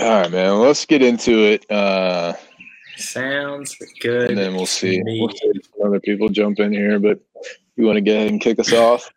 All 0.00 0.22
right, 0.22 0.30
man. 0.30 0.58
Let's 0.60 0.86
get 0.86 1.02
into 1.02 1.44
it. 1.44 1.70
Uh, 1.70 2.32
Sounds 2.96 3.76
good. 4.00 4.30
And 4.30 4.38
then 4.38 4.54
we'll 4.54 4.64
see. 4.64 5.02
We'll 5.04 5.28
see 5.28 5.52
other 5.84 6.00
people 6.00 6.30
jump 6.30 6.58
in 6.58 6.72
here, 6.72 6.98
but 6.98 7.20
you 7.76 7.84
want 7.84 7.96
to 7.96 8.00
go 8.00 8.14
ahead 8.14 8.30
and 8.30 8.40
kick 8.40 8.58
us 8.58 8.72
off? 8.72 9.12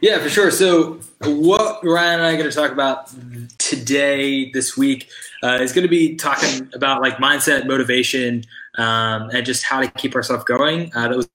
Yeah, 0.00 0.18
for 0.20 0.28
sure. 0.28 0.52
So, 0.52 1.00
what 1.24 1.84
Ryan 1.84 2.20
and 2.20 2.22
I 2.22 2.34
are 2.34 2.36
going 2.36 2.48
to 2.48 2.54
talk 2.54 2.70
about 2.70 3.12
today, 3.58 4.52
this 4.52 4.76
week, 4.76 5.08
uh, 5.42 5.58
is 5.60 5.72
going 5.72 5.82
to 5.82 5.90
be 5.90 6.14
talking 6.14 6.70
about 6.74 7.02
like 7.02 7.16
mindset, 7.16 7.66
motivation, 7.66 8.44
um, 8.78 9.30
and 9.30 9.44
just 9.44 9.64
how 9.64 9.80
to 9.80 9.90
keep 9.90 10.14
ourselves 10.14 10.44
going. 10.44 10.92
Uh, 10.94 11.08
that 11.08 11.16
was 11.16 11.28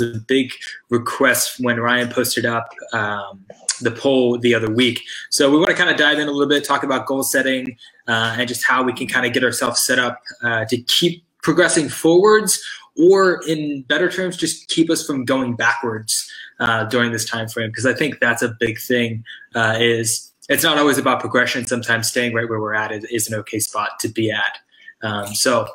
a 0.00 0.18
big 0.26 0.52
request 0.90 1.60
when 1.60 1.78
Ryan 1.78 2.08
posted 2.08 2.46
up 2.46 2.68
um, 2.92 3.44
the 3.80 3.90
poll 3.90 4.38
the 4.38 4.54
other 4.54 4.70
week. 4.70 5.02
So, 5.30 5.50
we 5.50 5.56
want 5.56 5.70
to 5.70 5.76
kind 5.76 5.90
of 5.90 5.96
dive 5.96 6.18
in 6.18 6.28
a 6.28 6.30
little 6.30 6.48
bit, 6.48 6.64
talk 6.64 6.82
about 6.82 7.06
goal 7.06 7.22
setting, 7.22 7.76
uh, 8.06 8.36
and 8.38 8.48
just 8.48 8.64
how 8.64 8.82
we 8.82 8.92
can 8.92 9.06
kind 9.06 9.26
of 9.26 9.32
get 9.32 9.44
ourselves 9.44 9.82
set 9.82 9.98
up 9.98 10.20
uh, 10.42 10.64
to 10.66 10.76
keep 10.82 11.24
progressing 11.42 11.88
forwards, 11.88 12.62
or 12.96 13.40
in 13.46 13.82
better 13.88 14.10
terms, 14.10 14.36
just 14.36 14.68
keep 14.68 14.90
us 14.90 15.06
from 15.06 15.24
going 15.24 15.54
backwards 15.54 16.30
uh, 16.60 16.84
during 16.84 17.12
this 17.12 17.24
time 17.24 17.48
frame. 17.48 17.70
Because 17.70 17.86
I 17.86 17.94
think 17.94 18.18
that's 18.20 18.42
a 18.42 18.54
big 18.58 18.78
thing. 18.78 19.24
Uh, 19.54 19.76
is 19.78 20.32
it's 20.48 20.62
not 20.62 20.78
always 20.78 20.98
about 20.98 21.20
progression. 21.20 21.66
Sometimes 21.66 22.08
staying 22.08 22.34
right 22.34 22.48
where 22.48 22.60
we're 22.60 22.74
at 22.74 22.90
is, 22.92 23.04
is 23.04 23.28
an 23.28 23.34
okay 23.40 23.58
spot 23.58 23.90
to 24.00 24.08
be 24.08 24.30
at. 24.30 24.58
Um, 25.02 25.34
so, 25.34 25.68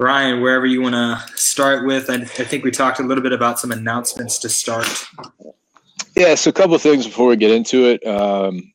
Ryan, 0.00 0.40
wherever 0.40 0.64
you 0.64 0.80
want 0.80 0.94
to 0.94 1.22
start 1.36 1.86
with, 1.86 2.08
I, 2.08 2.14
I 2.14 2.24
think 2.24 2.64
we 2.64 2.70
talked 2.70 3.00
a 3.00 3.02
little 3.02 3.22
bit 3.22 3.32
about 3.32 3.58
some 3.58 3.70
announcements 3.70 4.38
to 4.38 4.48
start. 4.48 4.88
Yeah, 6.16 6.34
so 6.36 6.48
a 6.48 6.52
couple 6.54 6.74
of 6.74 6.80
things 6.80 7.06
before 7.06 7.28
we 7.28 7.36
get 7.36 7.50
into 7.50 7.84
it. 7.84 8.06
Um, 8.06 8.72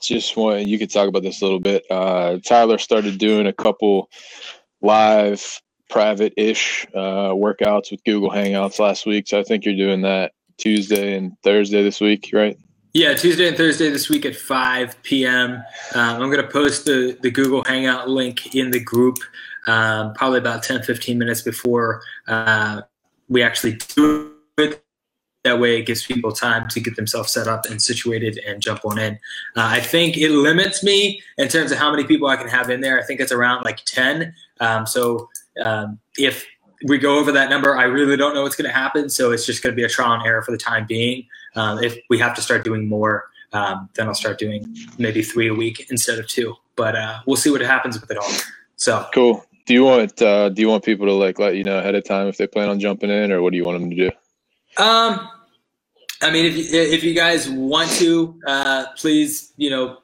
just 0.00 0.36
want 0.36 0.68
you 0.68 0.78
could 0.78 0.90
talk 0.90 1.08
about 1.08 1.24
this 1.24 1.42
a 1.42 1.44
little 1.44 1.58
bit. 1.58 1.84
Uh, 1.90 2.38
Tyler 2.46 2.78
started 2.78 3.18
doing 3.18 3.48
a 3.48 3.52
couple 3.52 4.08
live 4.82 5.60
private-ish 5.90 6.86
uh, 6.94 7.30
workouts 7.32 7.90
with 7.90 8.04
Google 8.04 8.30
Hangouts 8.30 8.78
last 8.78 9.04
week. 9.04 9.26
So 9.26 9.40
I 9.40 9.42
think 9.42 9.64
you're 9.64 9.74
doing 9.76 10.02
that 10.02 10.32
Tuesday 10.58 11.16
and 11.16 11.32
Thursday 11.42 11.82
this 11.82 12.00
week, 12.00 12.30
right? 12.32 12.56
Yeah, 12.92 13.14
Tuesday 13.14 13.48
and 13.48 13.56
Thursday 13.56 13.90
this 13.90 14.08
week 14.08 14.24
at 14.24 14.36
5 14.36 15.02
p.m. 15.02 15.62
Um, 15.94 16.22
I'm 16.22 16.30
going 16.30 16.40
to 16.40 16.48
post 16.48 16.84
the, 16.86 17.18
the 17.20 17.30
Google 17.30 17.64
Hangout 17.64 18.08
link 18.08 18.54
in 18.54 18.70
the 18.70 18.80
group 18.80 19.18
um, 19.66 20.12
probably 20.14 20.38
about 20.38 20.62
10, 20.62 20.82
15 20.82 21.18
minutes 21.18 21.42
before 21.42 22.02
uh, 22.28 22.82
we 23.28 23.42
actually 23.42 23.78
do 23.94 24.32
it. 24.58 24.82
That 25.44 25.60
way, 25.60 25.78
it 25.78 25.86
gives 25.86 26.04
people 26.04 26.32
time 26.32 26.68
to 26.70 26.80
get 26.80 26.96
themselves 26.96 27.30
set 27.30 27.46
up 27.46 27.66
and 27.66 27.80
situated 27.80 28.38
and 28.44 28.60
jump 28.60 28.84
on 28.84 28.98
in. 28.98 29.14
Uh, 29.54 29.68
I 29.70 29.78
think 29.78 30.16
it 30.16 30.30
limits 30.30 30.82
me 30.82 31.22
in 31.38 31.46
terms 31.46 31.70
of 31.70 31.78
how 31.78 31.92
many 31.92 32.02
people 32.02 32.26
I 32.26 32.34
can 32.34 32.48
have 32.48 32.68
in 32.68 32.80
there. 32.80 32.98
I 32.98 33.04
think 33.04 33.20
it's 33.20 33.30
around 33.30 33.64
like 33.64 33.84
10. 33.84 34.34
Um, 34.58 34.86
so 34.86 35.28
um, 35.64 36.00
if 36.18 36.44
we 36.84 36.98
go 36.98 37.18
over 37.18 37.30
that 37.30 37.48
number, 37.48 37.76
I 37.76 37.84
really 37.84 38.16
don't 38.16 38.34
know 38.34 38.42
what's 38.42 38.56
going 38.56 38.68
to 38.68 38.76
happen. 38.76 39.08
So 39.08 39.30
it's 39.30 39.46
just 39.46 39.62
going 39.62 39.72
to 39.72 39.76
be 39.76 39.84
a 39.84 39.88
trial 39.88 40.14
and 40.14 40.26
error 40.26 40.42
for 40.42 40.50
the 40.50 40.58
time 40.58 40.84
being. 40.84 41.26
Um, 41.54 41.82
if 41.82 41.96
we 42.10 42.18
have 42.18 42.34
to 42.34 42.42
start 42.42 42.64
doing 42.64 42.88
more, 42.88 43.26
um, 43.52 43.88
then 43.94 44.08
I'll 44.08 44.14
start 44.14 44.38
doing 44.38 44.76
maybe 44.98 45.22
three 45.22 45.48
a 45.48 45.54
week 45.54 45.86
instead 45.90 46.18
of 46.18 46.26
two. 46.26 46.54
But 46.74 46.96
uh, 46.96 47.20
we'll 47.24 47.36
see 47.36 47.50
what 47.50 47.60
happens 47.60 48.00
with 48.00 48.10
it 48.10 48.18
all. 48.18 48.30
So 48.76 49.06
cool. 49.14 49.45
Do 49.66 49.74
you 49.74 49.84
want 49.84 50.22
uh, 50.22 50.48
Do 50.48 50.62
you 50.62 50.68
want 50.68 50.84
people 50.84 51.06
to 51.06 51.12
like 51.12 51.38
let 51.38 51.56
you 51.56 51.64
know 51.64 51.78
ahead 51.78 51.94
of 51.94 52.04
time 52.04 52.28
if 52.28 52.36
they 52.36 52.46
plan 52.46 52.68
on 52.68 52.78
jumping 52.78 53.10
in, 53.10 53.32
or 53.32 53.42
what 53.42 53.50
do 53.50 53.56
you 53.56 53.64
want 53.64 53.80
them 53.80 53.90
to 53.90 53.96
do? 53.96 54.10
Um, 54.82 55.28
I 56.22 56.30
mean, 56.30 56.46
if 56.46 56.56
you, 56.56 56.80
if 56.80 57.02
you 57.02 57.14
guys 57.14 57.50
want 57.50 57.90
to, 57.92 58.40
uh, 58.46 58.86
please, 58.96 59.52
you 59.56 59.70
know, 59.70 59.98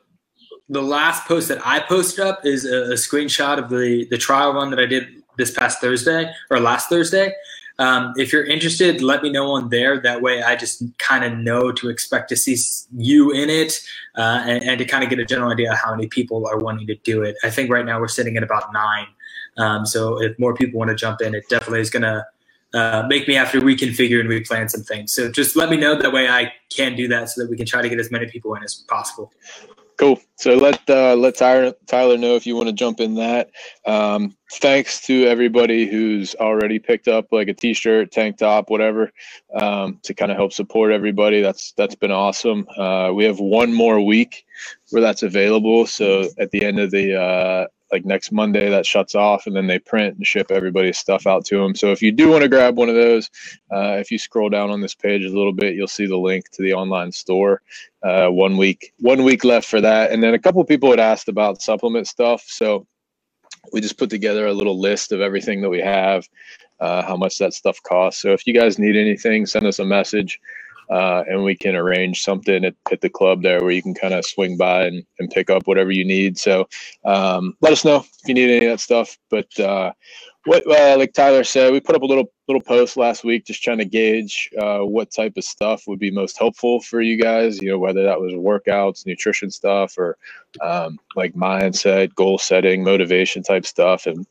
the 0.69 0.83
last 0.83 1.27
post 1.27 1.49
that 1.49 1.65
I 1.67 1.81
posted 1.81 2.25
up 2.25 2.45
is 2.45 2.65
a, 2.65 2.93
a, 2.93 2.95
screenshot 2.95 3.59
of 3.59 3.69
the 3.71 4.07
the 4.11 4.19
trial 4.19 4.53
run 4.53 4.71
that 4.71 4.81
I 4.81 4.87
did 4.87 5.23
this 5.39 5.51
past 5.51 5.81
Thursday 5.81 6.33
or 6.51 6.59
last 6.59 6.89
Thursday. 6.89 7.33
Um, 7.79 8.13
if 8.17 8.33
you're 8.33 8.45
interested, 8.45 9.01
let 9.01 9.23
me 9.23 9.31
know 9.31 9.51
on 9.53 9.71
there. 9.71 9.99
That 10.01 10.23
way, 10.23 10.43
I 10.43 10.57
just 10.57 10.83
kind 10.99 11.25
of 11.25 11.39
know 11.39 11.73
to 11.73 11.89
expect 11.89 12.29
to 12.29 12.37
see 12.37 12.57
you 12.97 13.31
in 13.33 13.51
it 13.51 13.81
uh, 14.17 14.45
and, 14.47 14.63
and, 14.63 14.79
to 14.79 14.85
kind 14.85 15.03
of 15.03 15.11
get 15.11 15.19
a 15.19 15.25
general 15.25 15.51
idea 15.51 15.73
of 15.73 15.79
how 15.79 15.95
many 15.95 16.07
people 16.07 16.47
are 16.47 16.59
wanting 16.59 16.87
to 16.89 16.95
do 16.97 17.23
it. 17.23 17.37
I 17.43 17.51
think 17.51 17.71
right 17.71 17.85
now 17.85 17.99
we're 17.99 18.09
sitting 18.09 18.37
at 18.37 18.43
about 18.43 18.73
nine. 18.73 19.07
Um, 19.57 19.87
so 19.87 20.23
if 20.23 20.39
more 20.39 20.55
people 20.55 20.79
want 20.79 20.91
to 20.91 20.95
jump 20.95 21.21
in, 21.21 21.35
it 21.35 21.49
definitely 21.49 21.81
is 21.81 21.91
going 21.91 22.03
to 22.03 22.27
uh, 22.75 23.05
make 23.09 23.29
me 23.29 23.35
have 23.35 23.53
to 23.53 23.61
reconfigure 23.61 24.21
and 24.21 24.29
replan 24.29 24.71
some 24.71 24.83
things. 24.83 25.13
So 25.13 25.31
just 25.31 25.57
let 25.57 25.71
me 25.71 25.77
know. 25.77 25.95
That 25.95 26.13
way 26.13 26.29
I 26.29 26.53
can 26.71 26.97
do 26.97 27.07
that 27.09 27.31
so 27.31 27.43
that 27.43 27.51
we 27.51 27.57
can 27.57 27.67
try 27.67 27.83
to 27.83 27.89
get 27.89 28.01
as 28.01 28.11
many 28.11 28.27
people 28.27 28.55
in 28.55 28.63
as 28.63 28.75
possible. 28.75 29.33
Cool. 30.03 30.21
So 30.35 30.55
let 30.55 30.81
uh, 30.91 31.15
let 31.15 31.37
Tyler, 31.37 31.75
Tyler 31.87 32.19
know 32.19 32.35
if 32.35 32.45
you 32.45 32.57
want 32.57 32.69
to 32.69 32.73
jump 32.73 32.99
in 32.99 33.15
that. 33.15 33.51
Um, 33.87 34.37
thanks 34.55 35.01
to 35.07 35.29
everybody 35.29 35.87
who's 35.87 36.35
already 36.35 36.81
picked 36.81 37.07
up 37.07 37.29
like 37.31 37.47
a 37.47 37.55
T-shirt, 37.55 38.11
tank 38.11 38.39
top, 38.39 38.69
whatever, 38.69 39.13
um, 39.55 40.01
to 40.03 40.13
kind 40.13 40.33
of 40.33 40.37
help 40.37 40.53
support 40.53 40.91
everybody. 40.91 41.41
That's 41.41 41.71
that's 41.77 41.95
been 41.95 42.11
awesome. 42.11 42.67
Uh, 42.77 43.13
we 43.15 43.23
have 43.23 43.39
one 43.39 43.73
more 43.73 44.05
week 44.05 44.45
where 44.91 45.03
that's 45.03 45.23
available. 45.23 45.87
So 45.87 46.29
at 46.37 46.51
the 46.51 46.65
end 46.65 46.81
of 46.81 46.91
the 46.91 47.17
uh, 47.17 47.67
like 47.93 48.05
next 48.05 48.33
Monday 48.33 48.71
that 48.71 48.87
shuts 48.87 49.15
off, 49.15 49.47
and 49.47 49.55
then 49.55 49.67
they 49.67 49.79
print 49.79 50.17
and 50.17 50.27
ship 50.27 50.51
everybody's 50.51 50.99
stuff 50.99 51.27
out 51.27 51.45
to 51.47 51.59
them. 51.59 51.75
So 51.75 51.93
if 51.93 52.03
you 52.03 52.11
do 52.11 52.31
want 52.31 52.43
to 52.43 52.49
grab 52.49 52.77
one 52.77 52.89
of 52.89 52.95
those, 52.95 53.31
uh, 53.71 53.99
if 54.01 54.11
you 54.11 54.19
scroll 54.19 54.49
down 54.49 54.71
on 54.71 54.81
this 54.81 54.95
page 54.95 55.25
a 55.25 55.29
little 55.29 55.53
bit, 55.53 55.75
you'll 55.75 55.87
see 55.87 56.07
the 56.07 56.17
link 56.17 56.51
to 56.51 56.63
the 56.63 56.73
online 56.73 57.13
store. 57.13 57.63
Uh, 58.03 58.29
one 58.29 58.57
week, 58.57 58.93
one 58.99 59.23
week 59.23 59.45
left 59.45 59.69
for 59.69 59.81
that, 59.81 60.11
and 60.11 60.23
then 60.23 60.35
a 60.35 60.39
couple 60.39 60.65
people 60.65 60.91
had 60.91 60.99
asked 60.99 61.29
about 61.29 61.63
supplement 61.63 62.09
stuff, 62.09 62.43
so 62.47 62.87
we 63.73 63.81
just 63.81 63.99
put 63.99 64.11
together 64.11 64.47
a 64.47 64.53
little 64.53 64.81
list 64.81 65.13
of 65.13 65.21
everything 65.21 65.61
that 65.61 65.71
we 65.71 65.81
have, 65.81 66.29
uh, 66.81 67.03
how 67.03 67.17
much 67.17 67.39
that 67.39 67.55
stuff 67.55 67.81
costs. 67.85 68.21
So 68.21 68.33
if 68.33 68.47
you 68.47 68.55
guys 68.55 68.79
need 68.79 68.97
anything, 68.97 69.47
send 69.47 69.67
us 69.67 69.79
a 69.79 69.85
message 69.85 70.41
uh, 70.91 71.25
and 71.29 71.45
we 71.45 71.57
can 71.57 71.77
arrange 71.77 72.23
something 72.23 72.65
at, 72.65 72.75
at 72.93 73.01
the 73.01 73.11
club 73.11 73.43
there 73.43 73.61
where 73.63 73.73
you 73.73 73.83
can 73.83 73.95
kind 73.95 74.15
of 74.15 74.25
swing 74.27 74.57
by 74.57 74.87
and, 74.87 75.05
and 75.19 75.31
pick 75.31 75.51
up 75.51 75.67
whatever 75.67 75.91
you 75.93 76.05
need. 76.05 76.39
So 76.39 76.69
um, 77.05 77.57
let 77.61 77.73
us 77.73 77.85
know 77.85 77.99
if 77.99 78.29
you 78.29 78.35
need 78.35 78.51
any 78.51 78.67
of 78.67 78.73
that 78.73 78.81
stuff. 78.81 79.19
But 79.31 79.59
uh, 79.61 79.93
what, 80.47 80.67
uh, 80.69 80.97
like 80.99 81.13
Tyler 81.15 81.45
said, 81.45 81.73
we 81.73 81.81
put 81.81 81.97
up 81.97 82.03
a 82.03 82.07
little 82.07 82.33
little 82.49 82.63
post 82.63 82.97
last 82.97 83.25
week 83.25 83.47
just 83.47 83.63
trying 83.63 83.79
to 83.79 83.85
gauge 83.87 84.51
uh, 84.61 84.81
what 84.81 85.11
type 85.13 85.35
of 85.39 85.45
stuff 85.45 85.85
would 85.87 86.01
be 86.01 86.11
most 86.11 86.39
helpful 86.39 86.81
for 86.83 87.01
you 87.01 87.17
guys. 87.23 87.63
You 87.63 87.71
know, 87.71 87.79
whether 87.79 88.03
that 88.05 88.21
was 88.21 88.33
workouts, 88.35 89.07
nutrition 89.07 89.51
stuff, 89.51 89.99
or 89.99 90.19
um, 90.61 90.99
like 91.17 91.35
mindset, 91.35 92.15
goal 92.17 92.39
setting, 92.39 92.85
motivation 92.85 93.43
type 93.45 93.67
stuff, 93.67 94.07
and 94.07 94.27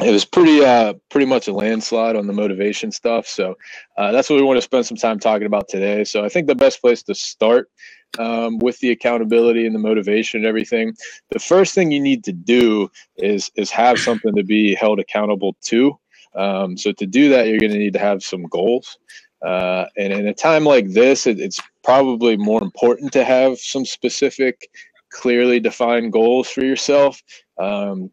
it 0.00 0.10
was 0.10 0.24
pretty 0.24 0.64
uh 0.64 0.94
pretty 1.10 1.26
much 1.26 1.48
a 1.48 1.52
landslide 1.52 2.16
on 2.16 2.26
the 2.26 2.32
motivation 2.32 2.90
stuff. 2.90 3.26
So 3.26 3.56
uh, 3.98 4.12
that's 4.12 4.30
what 4.30 4.36
we 4.36 4.42
want 4.42 4.56
to 4.56 4.62
spend 4.62 4.86
some 4.86 4.96
time 4.96 5.18
talking 5.18 5.46
about 5.46 5.68
today. 5.68 6.04
So 6.04 6.24
i 6.24 6.28
think 6.28 6.46
the 6.46 6.54
best 6.54 6.80
place 6.80 7.02
to 7.04 7.14
start 7.14 7.70
um, 8.18 8.58
with 8.58 8.78
the 8.80 8.90
accountability 8.90 9.66
and 9.66 9.74
the 9.74 9.78
motivation 9.78 10.40
and 10.40 10.46
everything 10.46 10.94
the 11.30 11.38
first 11.38 11.74
thing 11.74 11.90
you 11.90 12.00
need 12.00 12.24
to 12.24 12.32
do 12.32 12.90
is 13.16 13.50
is 13.56 13.70
have 13.70 13.98
something 13.98 14.34
to 14.34 14.44
be 14.44 14.74
held 14.74 14.98
accountable 14.98 15.56
to. 15.62 15.98
Um, 16.34 16.78
so 16.78 16.92
to 16.92 17.06
do 17.06 17.28
that 17.30 17.48
you're 17.48 17.60
going 17.60 17.72
to 17.72 17.78
need 17.78 17.92
to 17.92 17.98
have 17.98 18.22
some 18.22 18.44
goals. 18.44 18.98
Uh, 19.42 19.86
and 19.98 20.12
in 20.12 20.28
a 20.28 20.34
time 20.34 20.64
like 20.64 20.88
this 20.92 21.26
it, 21.26 21.38
it's 21.38 21.60
probably 21.84 22.36
more 22.36 22.62
important 22.62 23.12
to 23.12 23.24
have 23.24 23.58
some 23.58 23.84
specific 23.84 24.70
clearly 25.10 25.60
defined 25.60 26.12
goals 26.12 26.48
for 26.48 26.64
yourself. 26.64 27.22
Um, 27.58 28.10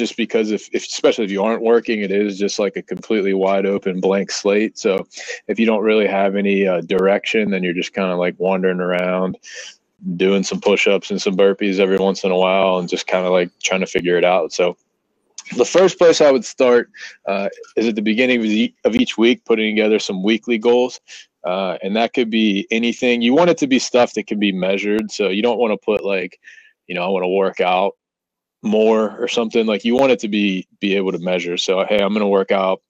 just 0.00 0.16
because 0.16 0.50
if, 0.50 0.68
if 0.72 0.84
especially 0.84 1.24
if 1.24 1.30
you 1.30 1.42
aren't 1.42 1.62
working 1.62 2.00
it 2.00 2.10
is 2.10 2.38
just 2.38 2.58
like 2.58 2.74
a 2.76 2.82
completely 2.82 3.34
wide 3.34 3.66
open 3.66 4.00
blank 4.00 4.30
slate 4.30 4.76
so 4.76 5.06
if 5.46 5.60
you 5.60 5.66
don't 5.66 5.84
really 5.84 6.06
have 6.06 6.34
any 6.34 6.66
uh, 6.66 6.80
direction 6.80 7.50
then 7.50 7.62
you're 7.62 7.74
just 7.74 7.94
kind 7.94 8.10
of 8.10 8.18
like 8.18 8.34
wandering 8.38 8.80
around 8.80 9.38
doing 10.16 10.42
some 10.42 10.60
push-ups 10.60 11.10
and 11.10 11.20
some 11.20 11.36
burpees 11.36 11.78
every 11.78 11.98
once 11.98 12.24
in 12.24 12.30
a 12.32 12.36
while 12.36 12.78
and 12.78 12.88
just 12.88 13.06
kind 13.06 13.26
of 13.26 13.32
like 13.32 13.50
trying 13.62 13.80
to 13.80 13.86
figure 13.86 14.16
it 14.16 14.24
out 14.24 14.52
so 14.52 14.76
the 15.56 15.64
first 15.64 15.98
place 15.98 16.20
I 16.20 16.30
would 16.30 16.44
start 16.44 16.90
uh, 17.26 17.48
is 17.76 17.88
at 17.88 17.96
the 17.96 18.02
beginning 18.02 18.72
of 18.84 18.94
each 18.94 19.18
week, 19.18 19.44
putting 19.44 19.74
together 19.74 19.98
some 19.98 20.22
weekly 20.22 20.58
goals. 20.58 21.00
Uh, 21.44 21.76
and 21.82 21.96
that 21.96 22.12
could 22.12 22.30
be 22.30 22.66
anything. 22.70 23.22
You 23.22 23.34
want 23.34 23.50
it 23.50 23.58
to 23.58 23.66
be 23.66 23.78
stuff 23.78 24.12
that 24.14 24.26
can 24.26 24.38
be 24.38 24.52
measured. 24.52 25.10
So 25.10 25.28
you 25.28 25.42
don't 25.42 25.58
want 25.58 25.72
to 25.72 25.78
put 25.78 26.04
like, 26.04 26.38
you 26.86 26.94
know, 26.94 27.02
I 27.02 27.08
want 27.08 27.24
to 27.24 27.28
work 27.28 27.60
out 27.60 27.96
more 28.62 29.16
or 29.18 29.28
something. 29.28 29.66
Like 29.66 29.84
you 29.84 29.94
want 29.94 30.12
it 30.12 30.20
to 30.20 30.28
be 30.28 30.66
be 30.80 30.96
able 30.96 31.12
to 31.12 31.18
measure. 31.18 31.56
So 31.56 31.84
hey 31.88 32.00
i'm 32.02 32.10
going 32.12 32.20
to 32.20 32.26
work 32.26 32.52
out 32.52 32.82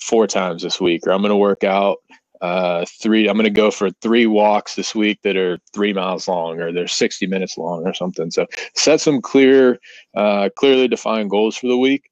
four 0.00 0.26
times 0.26 0.62
this 0.62 0.80
week 0.80 1.06
or 1.06 1.12
i'm 1.12 1.22
going 1.22 1.30
to 1.30 1.36
work 1.36 1.64
out 1.64 1.98
uh, 2.40 2.84
three 3.02 3.28
i'm 3.28 3.34
going 3.36 3.44
to 3.44 3.50
go 3.50 3.70
for 3.70 3.90
three 4.00 4.26
walks 4.26 4.76
this 4.76 4.94
week 4.94 5.18
that 5.22 5.36
are 5.36 5.58
three 5.74 5.92
miles 5.92 6.28
long 6.28 6.60
or 6.60 6.72
they're 6.72 6.86
60 6.86 7.26
minutes 7.26 7.58
long 7.58 7.84
or 7.86 7.94
something. 7.94 8.30
So 8.30 8.46
set 8.76 9.00
some 9.00 9.20
clear 9.20 9.78
uh, 10.14 10.50
clearly 10.56 10.88
defined 10.88 11.30
goals 11.30 11.56
for 11.56 11.66
the 11.66 11.78
week 11.78 12.10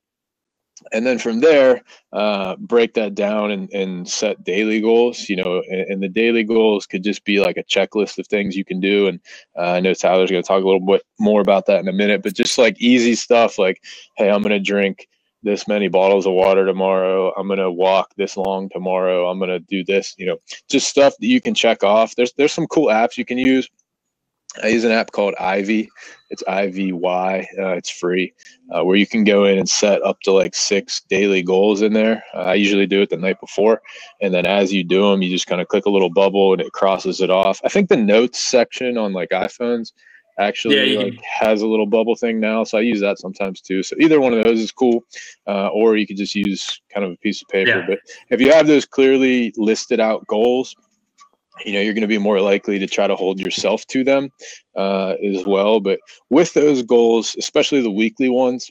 and 0.92 1.06
then 1.06 1.18
from 1.18 1.40
there 1.40 1.82
uh, 2.12 2.56
break 2.56 2.94
that 2.94 3.14
down 3.14 3.50
and, 3.50 3.70
and 3.72 4.08
set 4.08 4.42
daily 4.44 4.80
goals 4.80 5.28
you 5.28 5.36
know 5.36 5.62
and, 5.68 5.80
and, 5.82 6.02
the 6.02 6.08
daily 6.08 6.44
goals 6.44 6.86
could 6.86 7.02
just 7.02 7.24
be 7.24 7.40
like 7.40 7.56
a 7.56 7.64
checklist 7.64 8.18
of 8.18 8.26
things 8.26 8.56
you 8.56 8.64
can 8.64 8.80
do. 8.80 9.08
And 9.08 9.20
uh, 9.58 9.72
i 9.72 9.80
know 9.80 9.94
tyler's 9.94 10.30
going 10.30 10.42
to 10.42 10.46
talk 10.46 10.62
a 10.62 10.66
little 10.66 10.84
bit 10.84 11.02
more 11.18 11.40
about 11.40 11.66
that 11.66 11.80
in 11.80 11.88
a 11.88 11.92
minute 11.92 12.22
but 12.22 12.34
just 12.34 12.58
like 12.58 12.80
easy 12.80 13.14
stuff 13.14 13.58
like 13.58 13.82
hey 14.16 14.30
i'm 14.30 14.42
going 14.42 14.50
to 14.52 14.60
drink 14.60 15.08
this 15.42 15.68
many 15.68 15.86
bottles 15.86 16.26
of 16.26 16.32
water 16.32 16.66
tomorrow. 16.66 17.32
I'm 17.36 17.46
going 17.46 17.60
to 17.60 17.70
walk 17.70 18.12
this 18.16 18.36
long 18.36 18.68
tomorrow. 18.68 19.28
I'm 19.28 19.38
going 19.38 19.50
to 19.50 19.60
do 19.60 19.84
this 19.84 20.14
you 20.18 20.26
know 20.26 20.38
just 20.68 20.88
stuff 20.88 21.14
that 21.20 21.26
you 21.26 21.40
can 21.40 21.54
check 21.54 21.84
off. 21.84 22.16
There's 22.16 22.32
there's 22.34 22.52
some 22.52 22.66
cool 22.66 22.86
apps 22.86 23.16
you 23.16 23.24
can 23.24 23.38
use 23.38 23.68
I 24.62 24.68
use 24.68 24.84
an 24.84 24.92
app 24.92 25.12
called 25.12 25.34
Ivy. 25.38 25.90
It's 26.30 26.42
IVY. 26.44 27.46
Uh, 27.58 27.76
it's 27.76 27.90
free, 27.90 28.32
uh, 28.70 28.84
where 28.84 28.96
you 28.96 29.06
can 29.06 29.24
go 29.24 29.44
in 29.44 29.58
and 29.58 29.68
set 29.68 30.02
up 30.02 30.20
to 30.22 30.32
like 30.32 30.54
six 30.54 31.02
daily 31.08 31.42
goals 31.42 31.82
in 31.82 31.92
there. 31.92 32.24
Uh, 32.34 32.38
I 32.38 32.54
usually 32.54 32.86
do 32.86 33.00
it 33.00 33.10
the 33.10 33.16
night 33.16 33.40
before, 33.40 33.80
and 34.20 34.34
then 34.34 34.46
as 34.46 34.72
you 34.72 34.82
do 34.82 35.10
them, 35.10 35.22
you 35.22 35.30
just 35.30 35.46
kind 35.46 35.60
of 35.60 35.68
click 35.68 35.86
a 35.86 35.90
little 35.90 36.10
bubble 36.10 36.52
and 36.52 36.60
it 36.60 36.72
crosses 36.72 37.20
it 37.20 37.30
off. 37.30 37.60
I 37.64 37.68
think 37.68 37.88
the 37.88 37.96
notes 37.96 38.40
section 38.40 38.98
on 38.98 39.12
like 39.12 39.30
iPhones 39.30 39.92
actually 40.38 40.92
yeah, 40.92 40.98
like 40.98 41.14
can... 41.14 41.22
has 41.24 41.62
a 41.62 41.66
little 41.66 41.86
bubble 41.86 42.16
thing 42.16 42.40
now, 42.40 42.64
so 42.64 42.78
I 42.78 42.82
use 42.82 43.00
that 43.00 43.18
sometimes 43.18 43.60
too. 43.60 43.82
So 43.82 43.96
either 44.00 44.20
one 44.20 44.34
of 44.34 44.44
those 44.44 44.60
is 44.60 44.72
cool, 44.72 45.04
uh, 45.46 45.68
or 45.68 45.96
you 45.96 46.06
could 46.06 46.16
just 46.16 46.34
use 46.34 46.80
kind 46.92 47.04
of 47.04 47.12
a 47.12 47.16
piece 47.16 47.42
of 47.42 47.48
paper. 47.48 47.70
Yeah. 47.70 47.86
But 47.86 48.00
if 48.30 48.40
you 48.40 48.52
have 48.52 48.66
those 48.66 48.84
clearly 48.84 49.52
listed 49.56 50.00
out 50.00 50.26
goals 50.26 50.74
you 51.64 51.72
know 51.72 51.80
you're 51.80 51.94
going 51.94 52.02
to 52.02 52.08
be 52.08 52.18
more 52.18 52.40
likely 52.40 52.78
to 52.78 52.86
try 52.86 53.06
to 53.06 53.16
hold 53.16 53.40
yourself 53.40 53.86
to 53.88 54.04
them 54.04 54.30
uh, 54.76 55.14
as 55.24 55.44
well. 55.46 55.80
But 55.80 56.00
with 56.30 56.52
those 56.54 56.82
goals 56.82 57.36
especially 57.38 57.82
the 57.82 57.90
weekly 57.90 58.28
ones 58.28 58.70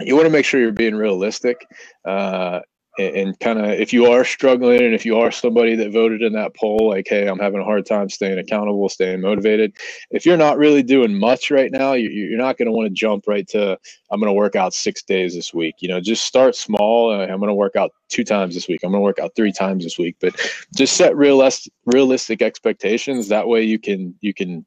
you 0.00 0.14
want 0.16 0.26
to 0.26 0.32
make 0.32 0.46
sure 0.46 0.60
you're 0.60 0.72
being 0.72 0.96
realistic 0.96 1.66
uh, 2.06 2.60
and, 2.98 3.16
and 3.16 3.40
kind 3.40 3.58
of 3.58 3.66
if 3.66 3.92
you 3.92 4.06
are 4.06 4.24
struggling 4.24 4.82
and 4.82 4.94
if 4.94 5.04
you 5.04 5.18
are 5.18 5.30
somebody 5.30 5.76
that 5.76 5.92
voted 5.92 6.22
in 6.22 6.32
that 6.32 6.54
poll 6.56 6.88
like 6.88 7.06
hey 7.08 7.26
i'm 7.26 7.38
having 7.38 7.60
a 7.60 7.64
hard 7.64 7.86
time 7.86 8.08
staying 8.08 8.38
accountable 8.38 8.88
staying 8.88 9.20
motivated. 9.20 9.72
If 10.10 10.26
you're 10.26 10.36
not 10.36 10.58
really 10.58 10.82
doing 10.82 11.18
much 11.18 11.50
right 11.50 11.70
now 11.70 11.92
you, 11.92 12.10
you're 12.10 12.38
not 12.38 12.58
going 12.58 12.66
to 12.66 12.72
want 12.72 12.86
to 12.86 12.94
jump 12.94 13.24
right 13.26 13.46
to 13.48 13.78
i'm 14.10 14.20
going 14.20 14.28
to 14.28 14.34
work 14.34 14.56
out 14.56 14.74
six 14.74 15.02
days 15.02 15.34
this 15.34 15.54
week. 15.54 15.76
You 15.80 15.88
know 15.88 16.00
just 16.00 16.24
start 16.24 16.56
small 16.56 17.10
uh, 17.10 17.26
i'm 17.26 17.38
going 17.38 17.48
to 17.48 17.54
work 17.54 17.76
out 17.76 17.92
two 18.10 18.24
times 18.24 18.54
this 18.54 18.68
week. 18.68 18.80
I'm 18.82 18.90
going 18.90 19.00
to 19.00 19.04
work 19.04 19.18
out 19.18 19.34
three 19.34 19.52
times 19.52 19.84
this 19.84 19.98
week. 19.98 20.16
But 20.20 20.34
just 20.74 20.96
set 20.96 21.16
realistic 21.16 21.72
realistic 21.86 22.42
expectations. 22.42 23.28
That 23.28 23.48
way 23.48 23.62
you 23.62 23.78
can 23.78 24.14
you 24.20 24.34
can 24.34 24.66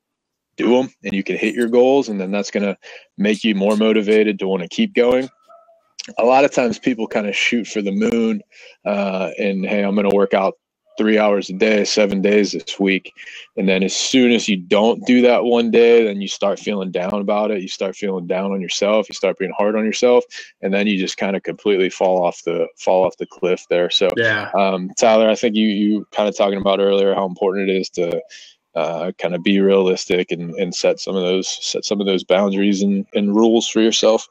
do 0.55 0.69
them 0.69 0.93
and 1.03 1.13
you 1.13 1.23
can 1.23 1.35
hit 1.35 1.55
your 1.55 1.67
goals 1.67 2.09
and 2.09 2.19
then 2.19 2.31
that's 2.31 2.51
going 2.51 2.63
to 2.63 2.77
make 3.17 3.43
you 3.43 3.55
more 3.55 3.75
motivated 3.75 4.37
to 4.39 4.47
want 4.47 4.61
to 4.61 4.69
keep 4.69 4.93
going 4.93 5.27
a 6.17 6.25
lot 6.25 6.45
of 6.45 6.51
times 6.51 6.79
people 6.79 7.07
kind 7.07 7.27
of 7.27 7.35
shoot 7.35 7.65
for 7.65 7.81
the 7.81 7.91
moon 7.91 8.41
uh, 8.85 9.31
and 9.37 9.65
hey 9.65 9.83
i'm 9.83 9.95
going 9.95 10.09
to 10.09 10.15
work 10.15 10.33
out 10.33 10.55
three 10.97 11.17
hours 11.17 11.49
a 11.49 11.53
day 11.53 11.83
seven 11.83 12.21
days 12.21 12.51
this 12.51 12.79
week. 12.79 13.11
And 13.57 13.67
then 13.67 13.83
as 13.83 13.95
soon 13.95 14.31
as 14.31 14.47
you 14.47 14.57
don't 14.57 15.05
do 15.05 15.21
that 15.21 15.43
one 15.43 15.71
day 15.71 16.03
then 16.03 16.21
you 16.21 16.27
start 16.27 16.59
feeling 16.59 16.91
down 16.91 17.13
about 17.13 17.51
it. 17.51 17.61
You 17.61 17.67
start 17.67 17.95
feeling 17.95 18.27
down 18.27 18.51
on 18.51 18.61
yourself. 18.61 19.09
You 19.09 19.15
start 19.15 19.37
being 19.37 19.53
hard 19.57 19.75
on 19.75 19.85
yourself. 19.85 20.23
And 20.61 20.73
then 20.73 20.87
you 20.87 20.97
just 20.97 21.17
kind 21.17 21.35
of 21.35 21.43
completely 21.43 21.89
fall 21.89 22.23
off 22.23 22.43
the 22.43 22.67
fall 22.77 23.05
off 23.05 23.17
the 23.17 23.25
cliff 23.25 23.65
there. 23.69 23.89
So 23.89 24.09
yeah. 24.15 24.51
um, 24.57 24.89
tyler 24.97 25.29
i 25.29 25.35
think 25.35 25.55
you 25.55 25.67
you 25.67 26.07
kind 26.11 26.29
of 26.29 26.37
talking 26.37 26.59
about 26.59 26.79
earlier 26.79 27.13
how 27.13 27.25
important 27.25 27.69
it 27.69 27.75
is 27.75 27.89
to 27.89 28.21
uh, 28.75 29.11
kind 29.19 29.35
of 29.35 29.43
be 29.43 29.59
realistic 29.59 30.31
and, 30.31 30.53
and 30.55 30.73
set 30.73 30.99
some 30.99 31.15
of 31.15 31.21
those 31.21 31.47
set 31.47 31.85
some 31.85 31.99
of 32.01 32.07
those 32.07 32.23
boundaries 32.23 32.81
and, 32.81 33.05
and 33.13 33.35
rules 33.35 33.67
for 33.67 33.81
yourself 33.81 34.27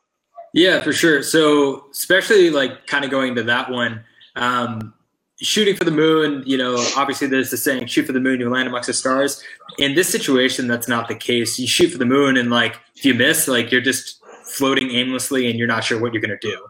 yeah, 0.52 0.82
for 0.82 0.93
sure. 0.93 1.22
So, 1.22 1.87
especially 1.90 2.50
like 2.50 2.87
kind 2.87 3.04
of 3.04 3.10
going 3.10 3.34
to 3.37 3.43
that 3.44 3.70
one, 3.70 4.04
um, 4.37 4.93
shooting 5.40 5.75
for 5.75 5.84
the 5.84 5.90
moon, 5.90 6.43
you 6.46 6.56
know, 6.56 6.76
obviously 6.96 7.26
there's 7.26 7.50
the 7.50 7.56
saying, 7.56 7.87
shoot 7.87 8.06
for 8.06 8.12
the 8.12 8.20
moon, 8.20 8.38
you 8.38 8.49
land 8.49 8.69
amongst 8.69 8.87
the 8.87 8.93
stars. 8.93 9.43
In 9.78 9.94
this 9.94 10.08
situation, 10.08 10.69
that's 10.69 10.88
not 10.88 11.08
the 11.08 11.14
case. 11.14 11.58
You 11.58 11.66
shoot 11.66 11.90
for 11.90 11.99
the 11.99 12.06
moon, 12.06 12.37
and 12.37 12.50
like, 12.50 12.78
if 12.96 13.04
you 13.04 13.14
miss, 13.14 13.49
like, 13.49 13.72
you're 13.72 13.81
just 13.81 14.22
floating 14.44 14.90
aimlessly 14.90 15.49
and 15.49 15.58
you're 15.58 15.69
not 15.69 15.84
sure 15.84 15.99
what 16.00 16.12
you're 16.12 16.22
to 16.22 16.37
do. 16.40 16.66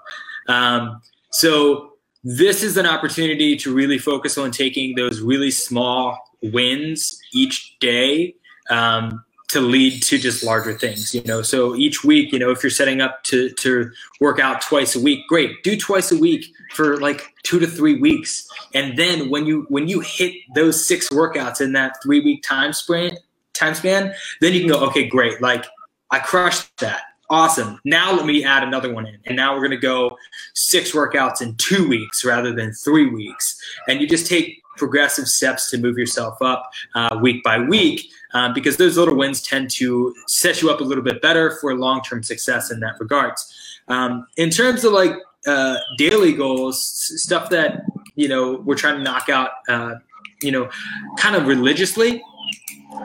Um, 0.48 1.02
so, 1.30 1.90
this 2.24 2.62
is 2.62 2.76
an 2.76 2.86
opportunity 2.86 3.56
to 3.56 3.74
really 3.74 3.98
focus 3.98 4.38
on 4.38 4.52
taking 4.52 4.94
those 4.94 5.20
really 5.20 5.50
small 5.50 6.16
wins 6.40 7.18
each 7.34 7.76
day. 7.80 8.36
Um, 8.70 9.24
to 9.52 9.60
lead 9.60 10.02
to 10.02 10.18
just 10.18 10.42
larger 10.42 10.72
things 10.72 11.14
you 11.14 11.22
know? 11.24 11.42
So 11.42 11.74
each 11.74 12.04
week 12.04 12.32
you 12.32 12.38
know 12.38 12.50
if 12.50 12.62
you're 12.62 12.70
setting 12.70 13.00
up 13.00 13.22
to 13.24 13.50
to 13.50 13.90
work 14.20 14.38
out 14.38 14.60
twice 14.60 14.96
a 14.96 15.00
week 15.00 15.26
great. 15.28 15.62
Do 15.62 15.76
twice 15.76 16.10
a 16.10 16.18
week 16.18 16.52
for 16.74 16.96
like 16.98 17.34
two 17.42 17.58
to 17.58 17.66
three 17.66 17.98
weeks. 18.00 18.48
And 18.74 18.96
then 18.98 19.30
when 19.30 19.46
you 19.46 19.66
when 19.68 19.88
you 19.88 20.00
hit 20.00 20.34
those 20.54 20.86
six 20.86 21.08
workouts 21.10 21.60
in 21.60 21.72
that 21.72 22.02
three 22.02 22.20
week 22.20 22.42
time 22.42 22.72
span 22.72 23.16
time 23.52 23.74
span 23.74 24.14
then 24.40 24.52
you 24.54 24.60
can 24.60 24.68
go 24.68 24.80
okay 24.86 25.06
great. 25.06 25.40
Like 25.40 25.66
i 26.10 26.18
crushed 26.18 26.76
that. 26.78 27.02
Awesome. 27.30 27.80
Now 27.84 28.14
let 28.14 28.26
me 28.26 28.44
add 28.44 28.62
another 28.62 28.92
one 28.92 29.06
in. 29.06 29.18
And 29.24 29.36
now 29.36 29.54
we're 29.54 29.60
going 29.60 29.70
to 29.70 29.76
go 29.78 30.18
six 30.54 30.92
workouts 30.92 31.40
in 31.40 31.54
two 31.56 31.88
weeks 31.88 32.26
rather 32.26 32.52
than 32.52 32.74
three 32.74 33.08
weeks. 33.08 33.58
And 33.88 34.02
you 34.02 34.06
just 34.06 34.26
take 34.26 34.61
progressive 34.76 35.28
steps 35.28 35.70
to 35.70 35.78
move 35.78 35.98
yourself 35.98 36.40
up 36.40 36.70
uh, 36.94 37.18
week 37.20 37.42
by 37.42 37.58
week 37.58 38.10
um, 38.34 38.54
because 38.54 38.76
those 38.76 38.96
little 38.96 39.16
wins 39.16 39.42
tend 39.42 39.70
to 39.70 40.14
set 40.26 40.62
you 40.62 40.70
up 40.70 40.80
a 40.80 40.84
little 40.84 41.04
bit 41.04 41.20
better 41.22 41.58
for 41.60 41.74
long-term 41.74 42.22
success 42.22 42.70
in 42.70 42.80
that 42.80 42.94
regards. 42.98 43.52
Um, 43.88 44.26
in 44.36 44.50
terms 44.50 44.84
of 44.84 44.92
like 44.92 45.12
uh, 45.46 45.76
daily 45.98 46.32
goals, 46.32 46.82
stuff 47.22 47.50
that 47.50 47.82
you 48.14 48.28
know 48.28 48.62
we're 48.64 48.76
trying 48.76 48.96
to 48.96 49.02
knock 49.02 49.28
out, 49.28 49.50
uh, 49.68 49.94
you 50.42 50.52
know, 50.52 50.70
kind 51.16 51.36
of 51.36 51.46
religiously. 51.46 52.22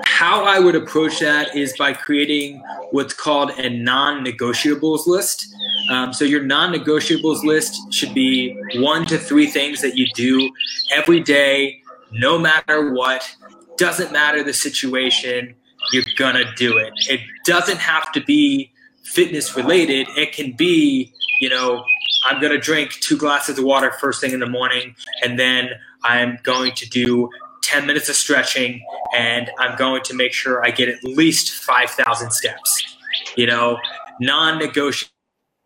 How 0.04 0.44
I 0.44 0.60
would 0.60 0.76
approach 0.76 1.20
that 1.20 1.56
is 1.56 1.76
by 1.78 1.94
creating 1.94 2.62
what's 2.92 3.14
called 3.14 3.52
a 3.52 3.70
non-negotiables 3.70 5.06
list. 5.08 5.54
Um, 5.90 6.14
so 6.14 6.26
your 6.26 6.44
non-negotiables 6.44 7.44
list 7.44 7.94
should 7.94 8.14
be 8.14 8.60
one 8.76 9.06
to 9.08 9.18
three 9.18 9.48
things 9.48 9.82
that 9.82 9.96
you 9.96 10.08
do 10.16 10.50
every 10.94 11.20
day, 11.20 11.82
no 12.12 12.38
matter 12.40 12.94
what, 12.94 13.36
doesn't 13.78 14.12
matter 14.12 14.44
the 14.44 14.54
situation, 14.54 15.56
you're 15.92 16.04
gonna 16.18 16.46
do 16.56 16.78
it. 16.78 16.94
It 17.10 17.22
doesn't 17.46 17.78
have 17.78 18.12
to 18.14 18.22
be 18.22 18.72
fitness 19.04 19.56
related. 19.56 20.08
It 20.18 20.34
can 20.34 20.54
be, 20.54 21.14
you 21.40 21.50
know, 21.50 21.84
I'm 22.26 22.42
gonna 22.42 22.58
drink 22.58 22.92
two 22.94 23.18
glasses 23.18 23.58
of 23.58 23.64
water 23.64 23.92
first 23.92 24.20
thing 24.20 24.32
in 24.32 24.40
the 24.40 24.50
morning, 24.50 24.96
and 25.24 25.40
then 25.40 25.70
I'm 26.04 26.40
going 26.44 26.74
to 26.74 26.90
do 26.90 27.30
10 27.68 27.86
minutes 27.86 28.08
of 28.08 28.16
stretching, 28.16 28.82
and 29.14 29.52
I'm 29.60 29.78
going 29.78 30.02
to 30.04 30.14
make 30.14 30.32
sure 30.32 30.66
I 30.66 30.72
get 30.72 30.88
at 30.88 31.04
least 31.04 31.54
5,000 31.64 32.32
steps. 32.32 32.98
You 33.36 33.46
know, 33.46 33.78
non 34.22 34.58
negotiable, 34.58 35.12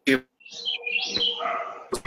no 0.08 0.22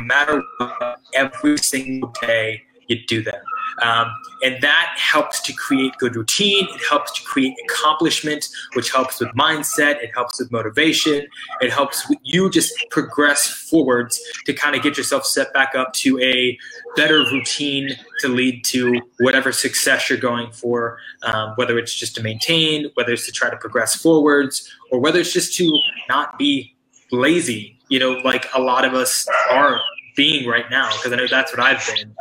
matter 0.01 0.43
what, 0.59 1.01
every 1.15 1.59
single 1.59 2.13
day 2.21 2.63
you 2.89 3.07
do 3.07 3.23
them. 3.23 3.41
Um, 3.83 4.15
and 4.43 4.63
that 4.63 4.95
helps 4.97 5.41
to 5.43 5.53
create 5.53 5.97
good 5.99 6.17
routine. 6.17 6.67
It 6.71 6.83
helps 6.89 7.13
to 7.13 7.23
create 7.23 7.55
accomplishment, 7.69 8.49
which 8.75 8.91
helps 8.91 9.21
with 9.21 9.31
mindset. 9.31 10.03
It 10.03 10.11
helps 10.15 10.39
with 10.39 10.53
motivation. 10.53 11.27
It 11.61 11.73
helps 11.73 12.07
you 12.23 12.51
just 12.51 12.73
progress 12.91 13.47
forwards 13.47 14.21
to 14.47 14.53
kind 14.53 14.77
of 14.77 14.83
get 14.83 14.97
yourself 14.97 15.25
set 15.27 15.53
back 15.53 15.75
up 15.75 15.93
to 15.95 16.21
a 16.21 16.59
better 16.97 17.19
routine 17.19 17.91
to 18.21 18.29
lead 18.29 18.65
to 18.65 19.01
whatever 19.19 19.53
success 19.53 20.09
you're 20.09 20.19
going 20.19 20.53
for, 20.53 20.99
um, 21.23 21.53
whether 21.57 21.79
it's 21.79 21.95
just 21.95 22.15
to 22.17 22.23
maintain, 22.23 22.91
whether 22.95 23.13
it's 23.13 23.27
to 23.27 23.33
try 23.33 23.51
to 23.51 23.57
progress 23.57 23.95
forwards, 23.95 24.71
or 24.91 25.01
whether 25.01 25.21
it's 25.21 25.33
just 25.33 25.55
to 25.57 25.79
not 26.09 26.39
be 26.39 26.75
lazy, 27.11 27.79
you 27.89 27.99
know, 27.99 28.13
like 28.25 28.47
a 28.55 28.61
lot 28.61 28.85
of 28.85 28.95
us 28.95 29.27
are 29.51 29.81
being 30.17 30.49
right 30.49 30.71
now 30.71 30.91
because 30.91 31.13
I 31.13 31.17
know 31.17 31.27
that's 31.27 31.53
what 31.53 31.61
I've 31.61 31.85
been. 31.95 32.15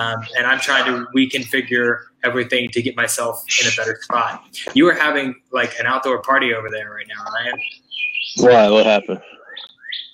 Um, 0.00 0.24
and 0.36 0.46
I'm 0.46 0.58
trying 0.60 0.86
to 0.86 1.06
reconfigure 1.14 1.98
everything 2.24 2.70
to 2.70 2.80
get 2.80 2.96
myself 2.96 3.44
in 3.60 3.70
a 3.70 3.76
better 3.76 3.98
spot. 4.00 4.42
You 4.72 4.88
are 4.88 4.94
having 4.94 5.34
like 5.52 5.78
an 5.78 5.86
outdoor 5.86 6.22
party 6.22 6.54
over 6.54 6.70
there 6.70 6.90
right 6.90 7.06
now, 7.06 7.22
Ryan. 7.24 7.58
Why? 8.38 8.70
What 8.70 8.86
happened? 8.86 9.20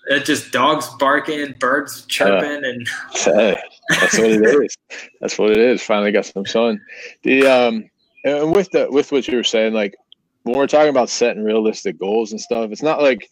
It's 0.09 0.27
just 0.27 0.51
dogs 0.51 0.89
barking, 0.99 1.55
birds 1.59 2.05
chirping, 2.07 2.65
uh, 2.65 2.69
and 2.69 2.89
hey, 3.13 3.61
that's 3.91 4.19
what 4.19 4.31
it 4.31 4.43
is. 4.65 4.77
That's 5.21 5.39
what 5.39 5.51
it 5.51 5.59
is. 5.59 5.83
Finally 5.83 6.13
got 6.13 6.27
some 6.27 6.47
sun. 6.47 6.81
The 7.23 7.47
um, 7.47 7.91
and 8.25 8.55
with 8.55 8.71
the 8.71 8.89
with 8.91 9.13
what 9.13 9.29
you 9.29 9.37
were 9.37 9.45
saying, 9.45 9.73
like 9.73 9.95
when 10.43 10.57
we're 10.57 10.67
talking 10.67 10.91
about 10.91 11.11
setting 11.11 11.45
realistic 11.45 11.99
goals 11.99 12.33
and 12.33 12.41
stuff, 12.41 12.71
it's 12.71 12.83
not 12.83 13.03
like 13.03 13.29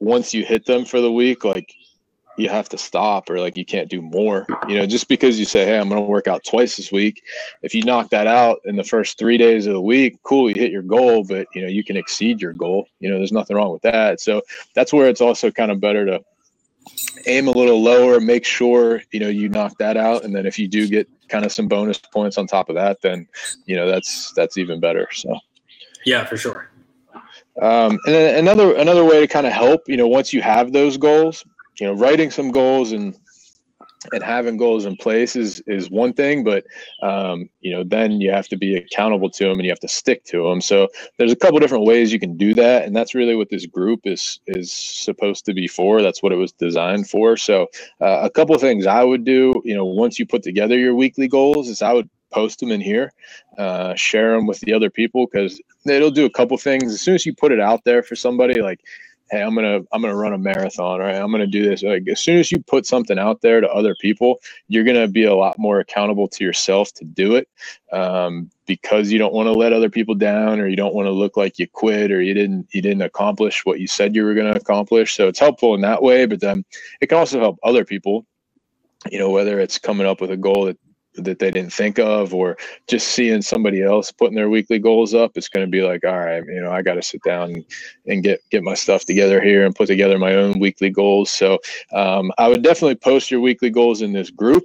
once 0.00 0.34
you 0.34 0.44
hit 0.44 0.64
them 0.66 0.84
for 0.84 1.00
the 1.00 1.10
week, 1.10 1.44
like 1.44 1.72
you 2.36 2.48
have 2.48 2.68
to 2.70 2.78
stop 2.78 3.30
or 3.30 3.40
like 3.40 3.56
you 3.56 3.64
can't 3.64 3.88
do 3.88 4.02
more. 4.02 4.46
You 4.68 4.76
know, 4.76 4.86
just 4.86 5.08
because 5.08 5.38
you 5.38 5.44
say, 5.44 5.64
Hey, 5.64 5.78
I'm 5.78 5.88
going 5.88 6.00
to 6.00 6.06
work 6.06 6.28
out 6.28 6.44
twice 6.44 6.76
this 6.76 6.92
week. 6.92 7.22
If 7.62 7.74
you 7.74 7.82
knock 7.82 8.10
that 8.10 8.26
out 8.26 8.60
in 8.64 8.76
the 8.76 8.84
first 8.84 9.18
three 9.18 9.38
days 9.38 9.66
of 9.66 9.74
the 9.74 9.80
week, 9.80 10.18
cool, 10.22 10.48
you 10.48 10.60
hit 10.60 10.72
your 10.72 10.82
goal, 10.82 11.24
but 11.24 11.46
you 11.54 11.62
know, 11.62 11.68
you 11.68 11.84
can 11.84 11.96
exceed 11.96 12.40
your 12.40 12.52
goal. 12.52 12.88
You 13.00 13.10
know, 13.10 13.18
there's 13.18 13.32
nothing 13.32 13.56
wrong 13.56 13.72
with 13.72 13.82
that. 13.82 14.20
So 14.20 14.42
that's 14.74 14.92
where 14.92 15.08
it's 15.08 15.20
also 15.20 15.50
kind 15.50 15.70
of 15.70 15.80
better 15.80 16.04
to 16.06 16.24
aim 17.26 17.48
a 17.48 17.50
little 17.50 17.82
lower, 17.82 18.20
make 18.20 18.44
sure 18.44 19.02
you 19.12 19.20
know 19.20 19.28
you 19.28 19.48
knock 19.48 19.76
that 19.78 19.96
out, 19.96 20.24
and 20.24 20.34
then 20.34 20.46
if 20.46 20.58
you 20.58 20.68
do 20.68 20.88
get 20.88 21.08
kind 21.28 21.44
of 21.44 21.52
some 21.52 21.68
bonus 21.68 21.98
points 21.98 22.38
on 22.38 22.46
top 22.46 22.68
of 22.68 22.76
that, 22.76 23.00
then 23.02 23.26
you 23.66 23.76
know 23.76 23.86
that's 23.86 24.32
that's 24.32 24.56
even 24.58 24.80
better. 24.80 25.08
So 25.12 25.36
yeah, 26.04 26.24
for 26.24 26.36
sure. 26.36 26.70
Um, 27.60 27.98
and 28.04 28.14
then 28.14 28.38
another 28.38 28.74
another 28.76 29.04
way 29.04 29.20
to 29.20 29.26
kind 29.26 29.46
of 29.46 29.52
help, 29.52 29.82
you 29.88 29.96
know, 29.96 30.06
once 30.06 30.32
you 30.32 30.42
have 30.42 30.72
those 30.72 30.96
goals, 30.96 31.44
you 31.80 31.86
know, 31.86 31.94
writing 31.94 32.30
some 32.30 32.50
goals 32.50 32.92
and 32.92 33.16
and 34.12 34.22
having 34.22 34.56
goals 34.56 34.84
in 34.86 34.96
place 34.96 35.36
is 35.36 35.60
is 35.66 35.90
one 35.90 36.12
thing, 36.12 36.44
but 36.44 36.66
um, 37.02 37.48
you 37.60 37.72
know 37.72 37.84
then 37.84 38.20
you 38.20 38.30
have 38.30 38.48
to 38.48 38.56
be 38.56 38.76
accountable 38.76 39.30
to 39.30 39.44
them 39.44 39.54
and 39.54 39.64
you 39.64 39.70
have 39.70 39.80
to 39.80 39.88
stick 39.88 40.24
to 40.26 40.44
them. 40.48 40.60
So 40.60 40.88
there's 41.18 41.32
a 41.32 41.36
couple 41.36 41.58
different 41.60 41.84
ways 41.86 42.12
you 42.12 42.20
can 42.20 42.36
do 42.36 42.54
that, 42.54 42.84
and 42.86 42.94
that's 42.94 43.14
really 43.14 43.36
what 43.36 43.50
this 43.50 43.66
group 43.66 44.00
is 44.04 44.40
is 44.46 44.72
supposed 44.72 45.44
to 45.46 45.54
be 45.54 45.68
for. 45.68 46.02
That's 46.02 46.22
what 46.22 46.32
it 46.32 46.36
was 46.36 46.52
designed 46.52 47.08
for. 47.10 47.36
So 47.36 47.68
uh, 48.00 48.20
a 48.22 48.30
couple 48.30 48.56
things 48.58 48.86
I 48.86 49.04
would 49.04 49.24
do, 49.24 49.54
you 49.64 49.74
know, 49.74 49.84
once 49.84 50.18
you 50.18 50.26
put 50.26 50.42
together 50.42 50.78
your 50.78 50.94
weekly 50.94 51.28
goals, 51.28 51.68
is 51.68 51.82
I 51.82 51.92
would 51.92 52.08
post 52.32 52.60
them 52.60 52.70
in 52.70 52.80
here, 52.80 53.12
uh, 53.58 53.94
share 53.94 54.32
them 54.36 54.46
with 54.46 54.60
the 54.60 54.72
other 54.72 54.90
people 54.90 55.26
because 55.26 55.60
it'll 55.86 56.10
do 56.10 56.26
a 56.26 56.30
couple 56.30 56.56
things. 56.58 56.92
As 56.92 57.00
soon 57.00 57.14
as 57.14 57.26
you 57.26 57.34
put 57.34 57.52
it 57.52 57.60
out 57.60 57.84
there 57.84 58.02
for 58.02 58.16
somebody, 58.16 58.60
like 58.60 58.80
hey 59.30 59.42
i'm 59.42 59.54
gonna 59.54 59.80
i'm 59.92 60.02
gonna 60.02 60.16
run 60.16 60.32
a 60.32 60.38
marathon 60.38 61.00
right? 61.00 61.16
I'm 61.16 61.30
gonna 61.32 61.46
do 61.46 61.68
this. 61.68 61.82
Like 61.82 62.08
as 62.08 62.20
soon 62.20 62.38
as 62.38 62.52
you 62.52 62.60
put 62.60 62.86
something 62.86 63.18
out 63.18 63.40
there 63.42 63.60
to 63.60 63.68
other 63.70 63.94
people 64.00 64.40
you're 64.68 64.84
gonna 64.84 65.08
be 65.08 65.24
a 65.24 65.34
lot 65.34 65.58
more 65.58 65.80
accountable 65.80 66.28
to 66.28 66.44
yourself 66.44 66.92
to 66.94 67.04
do 67.04 67.36
it 67.36 67.48
um, 67.92 68.50
because 68.66 69.10
you 69.12 69.18
don't 69.18 69.34
want 69.34 69.46
to 69.46 69.52
let 69.52 69.72
other 69.72 69.90
people 69.90 70.14
down 70.14 70.60
or 70.60 70.68
you 70.68 70.76
don't 70.76 70.94
want 70.94 71.06
to 71.06 71.12
look 71.12 71.36
like 71.36 71.58
you 71.58 71.68
quit 71.68 72.12
or 72.12 72.22
you 72.22 72.34
didn't 72.34 72.68
you 72.72 72.82
didn't 72.82 73.02
accomplish 73.02 73.64
what 73.64 73.80
you 73.80 73.86
said 73.86 74.14
you 74.14 74.24
were 74.24 74.34
going 74.34 74.52
to 74.52 74.60
accomplish. 74.60 75.14
So 75.14 75.28
it's 75.28 75.40
helpful 75.40 75.74
in 75.74 75.82
that 75.82 76.02
way 76.02 76.26
but 76.26 76.40
then 76.40 76.64
it 77.00 77.08
can 77.08 77.18
also 77.18 77.40
help 77.40 77.58
other 77.62 77.84
people 77.84 78.26
you 79.10 79.18
know 79.18 79.30
whether 79.30 79.60
it's 79.60 79.78
coming 79.78 80.06
up 80.06 80.20
with 80.20 80.30
a 80.30 80.36
goal 80.36 80.66
that 80.66 80.78
that 81.24 81.38
they 81.38 81.50
didn't 81.50 81.72
think 81.72 81.98
of 81.98 82.34
or 82.34 82.56
just 82.88 83.08
seeing 83.08 83.42
somebody 83.42 83.82
else 83.82 84.12
putting 84.12 84.36
their 84.36 84.50
weekly 84.50 84.78
goals 84.78 85.14
up 85.14 85.32
it's 85.36 85.48
going 85.48 85.66
to 85.66 85.70
be 85.70 85.82
like 85.82 86.04
all 86.04 86.18
right 86.18 86.44
you 86.46 86.60
know 86.60 86.70
i 86.70 86.82
got 86.82 86.94
to 86.94 87.02
sit 87.02 87.22
down 87.24 87.54
and, 88.06 88.22
get 88.22 88.40
get 88.50 88.62
my 88.62 88.74
stuff 88.74 89.04
together 89.04 89.40
here 89.40 89.66
and 89.66 89.74
put 89.74 89.86
together 89.86 90.18
my 90.18 90.34
own 90.34 90.58
weekly 90.58 90.90
goals. 90.90 91.30
So 91.30 91.58
um, 91.92 92.32
i 92.38 92.48
would 92.48 92.62
definitely 92.62 92.96
post 92.96 93.30
your 93.30 93.40
weekly 93.40 93.70
goals 93.70 94.02
in 94.02 94.12
this 94.12 94.30
group. 94.30 94.64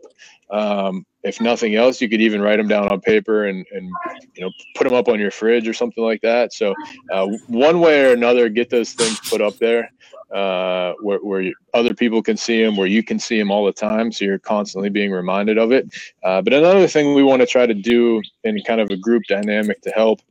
Um, 0.50 1.06
if 1.24 1.40
nothing 1.40 1.76
else 1.76 2.02
you 2.02 2.10
could 2.10 2.22
even 2.22 2.42
write 2.42 2.58
them 2.58 2.68
down 2.68 2.90
on 2.90 3.00
paper 3.02 3.46
and, 3.46 3.66
and 3.72 3.90
you 4.36 4.44
know 4.44 4.52
put 4.76 4.86
them 4.86 4.94
up 4.94 5.08
on 5.08 5.20
your 5.20 5.32
fridge 5.32 5.68
or 5.68 5.74
something 5.74 6.04
like 6.04 6.22
that. 6.22 6.54
So 6.54 6.74
uh, 7.12 7.28
one 7.48 7.80
way 7.80 8.06
or 8.06 8.14
another 8.14 8.50
get 8.50 8.70
those 8.70 8.94
things 8.94 9.20
put 9.30 9.42
up 9.42 9.58
there 9.58 9.90
uh, 10.34 10.94
where, 11.02 11.20
where 11.20 11.52
other 11.74 11.94
people 11.94 12.22
can 12.22 12.38
see 12.38 12.64
them, 12.64 12.78
where 12.78 12.88
you 12.88 13.04
can 13.04 13.20
see 13.20 13.38
them 13.38 13.52
all 13.52 13.66
the 13.66 13.74
time. 13.74 14.12
So 14.12 14.26
you're 14.26 14.40
constantly 14.40 14.90
being 14.90 15.12
reminded 15.12 15.58
of 15.58 15.72
it. 15.72 15.94
Uh, 16.24 16.42
but 16.42 16.54
another 16.54 16.88
thing 16.88 17.14
we 17.14 17.24
want 17.24 17.42
to 17.42 17.48
try 17.48 17.66
to 17.66 17.74
do 17.74 18.22
in 18.44 18.60
kind 18.66 18.82
of 18.82 18.90
a 18.90 18.98
group 18.98 19.24
dynamic 19.28 19.82
to 19.82 19.92
help 19.92 20.22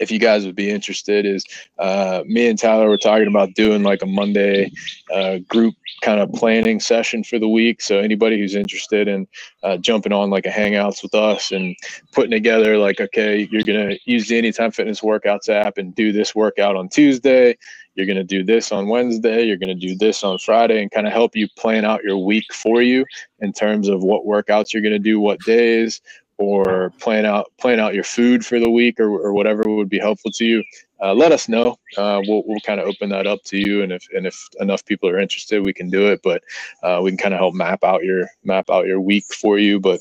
if 0.00 0.10
you 0.10 0.18
guys 0.18 0.44
would 0.44 0.56
be 0.56 0.70
interested 0.70 1.24
is 1.26 1.44
uh, 1.78 2.22
me 2.26 2.48
and 2.48 2.58
tyler 2.58 2.88
were 2.88 2.98
talking 2.98 3.28
about 3.28 3.54
doing 3.54 3.82
like 3.82 4.02
a 4.02 4.06
monday 4.06 4.70
uh, 5.12 5.38
group 5.48 5.74
kind 6.02 6.20
of 6.20 6.30
planning 6.32 6.80
session 6.80 7.22
for 7.24 7.38
the 7.38 7.48
week 7.48 7.80
so 7.80 7.98
anybody 7.98 8.38
who's 8.38 8.54
interested 8.54 9.08
in 9.08 9.26
uh, 9.62 9.76
jumping 9.78 10.12
on 10.12 10.30
like 10.30 10.46
a 10.46 10.50
hangouts 10.50 11.02
with 11.02 11.14
us 11.14 11.52
and 11.52 11.76
putting 12.12 12.30
together 12.30 12.76
like 12.78 13.00
okay 13.00 13.48
you're 13.50 13.62
going 13.62 13.88
to 13.90 13.98
use 14.04 14.28
the 14.28 14.36
anytime 14.36 14.70
fitness 14.70 15.00
workouts 15.00 15.48
app 15.48 15.78
and 15.78 15.94
do 15.94 16.12
this 16.12 16.34
workout 16.34 16.76
on 16.76 16.88
tuesday 16.88 17.56
you're 17.96 18.06
going 18.06 18.16
to 18.16 18.24
do 18.24 18.44
this 18.44 18.72
on 18.72 18.88
Wednesday, 18.88 19.44
you're 19.44 19.56
going 19.56 19.78
to 19.78 19.86
do 19.86 19.96
this 19.96 20.22
on 20.24 20.38
Friday, 20.38 20.82
and 20.82 20.90
kind 20.90 21.06
of 21.06 21.12
help 21.12 21.34
you 21.34 21.48
plan 21.56 21.84
out 21.84 22.04
your 22.04 22.18
week 22.18 22.44
for 22.52 22.82
you 22.82 23.04
in 23.40 23.52
terms 23.52 23.88
of 23.88 24.02
what 24.02 24.24
workouts 24.26 24.72
you're 24.72 24.82
going 24.82 24.92
to 24.92 24.98
do, 24.98 25.20
what 25.20 25.40
days, 25.40 26.00
or 26.38 26.90
plan 27.00 27.24
out 27.24 27.50
plan 27.58 27.80
out 27.80 27.94
your 27.94 28.04
food 28.04 28.44
for 28.44 28.60
the 28.60 28.70
week 28.70 29.00
or, 29.00 29.08
or 29.08 29.32
whatever 29.32 29.62
would 29.66 29.88
be 29.88 29.98
helpful 29.98 30.30
to 30.32 30.44
you. 30.44 30.62
Uh, 31.02 31.14
let 31.14 31.32
us 31.32 31.48
know. 31.48 31.76
Uh, 31.96 32.20
we'll, 32.26 32.42
we'll 32.46 32.60
kind 32.60 32.80
of 32.80 32.86
open 32.86 33.10
that 33.10 33.26
up 33.26 33.42
to 33.44 33.58
you, 33.58 33.82
and 33.82 33.92
if 33.92 34.06
and 34.14 34.26
if 34.26 34.48
enough 34.60 34.84
people 34.84 35.08
are 35.08 35.18
interested, 35.18 35.64
we 35.64 35.72
can 35.72 35.90
do 35.90 36.08
it. 36.10 36.20
But 36.22 36.42
uh, 36.82 37.00
we 37.02 37.10
can 37.10 37.18
kind 37.18 37.34
of 37.34 37.40
help 37.40 37.54
map 37.54 37.84
out 37.84 38.04
your 38.04 38.28
map 38.44 38.70
out 38.70 38.86
your 38.86 39.00
week 39.00 39.24
for 39.26 39.58
you. 39.58 39.80
But 39.80 40.00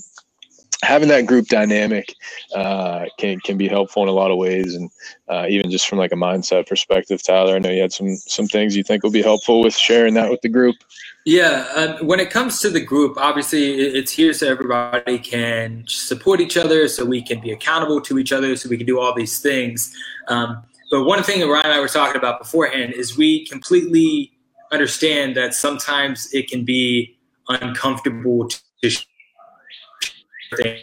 having 0.86 1.10
that 1.10 1.26
group 1.26 1.48
dynamic 1.48 2.14
uh, 2.56 3.06
can 3.18 3.40
can 3.40 3.58
be 3.58 3.68
helpful 3.68 4.04
in 4.04 4.10
a 4.10 4.14
lot 4.14 4.32
of 4.32 4.38
ways, 4.38 4.76
and 4.76 4.90
uh, 5.28 5.46
even 5.50 5.70
just 5.70 5.88
from 5.88 5.98
like 5.98 6.12
a 6.12 6.16
mindset 6.16 6.68
perspective. 6.68 7.22
Tyler, 7.24 7.56
I 7.56 7.60
know 7.60 7.72
you 7.72 7.82
had 7.82 7.92
some 7.92 8.16
some 8.16 8.48
things 8.48 8.76
you 8.76 8.84
think 8.84 9.04
will 9.04 9.12
be 9.12 9.22
helpful 9.22 9.62
with 9.62 9.76
sharing 9.76 10.14
that 10.14 10.30
with 10.30 10.42
the 10.42 10.50
group. 10.50 10.76
Yeah, 11.26 11.68
um, 11.76 12.08
when 12.08 12.20
it 12.20 12.30
comes 12.30 12.62
to 12.62 12.70
the 12.70 12.80
group, 12.80 13.18
obviously 13.18 13.74
it's 13.74 14.12
here 14.12 14.32
so 14.32 14.48
everybody 14.48 15.18
can 15.18 15.84
support 15.88 16.40
each 16.40 16.56
other, 16.56 16.88
so 16.88 17.04
we 17.04 17.22
can 17.22 17.42
be 17.42 17.52
accountable 17.52 18.00
to 18.02 18.20
each 18.20 18.32
other, 18.32 18.56
so 18.56 18.70
we 18.70 18.78
can 18.78 18.86
do 18.86 19.00
all 19.00 19.14
these 19.14 19.40
things. 19.40 19.96
Um, 20.28 20.64
but 20.92 21.04
one 21.04 21.24
thing 21.24 21.40
that 21.40 21.48
Ryan 21.48 21.66
and 21.66 21.74
I 21.74 21.80
were 21.80 21.88
talking 21.88 22.18
about 22.18 22.40
beforehand 22.40 22.94
is 22.94 23.18
we 23.18 23.46
completely 23.48 24.32
understand 24.72 25.36
that 25.36 25.56
sometimes 25.56 26.32
it 26.32 26.48
can 26.48 26.64
be 26.64 27.18
uncomfortable 27.50 28.48
to 28.48 28.90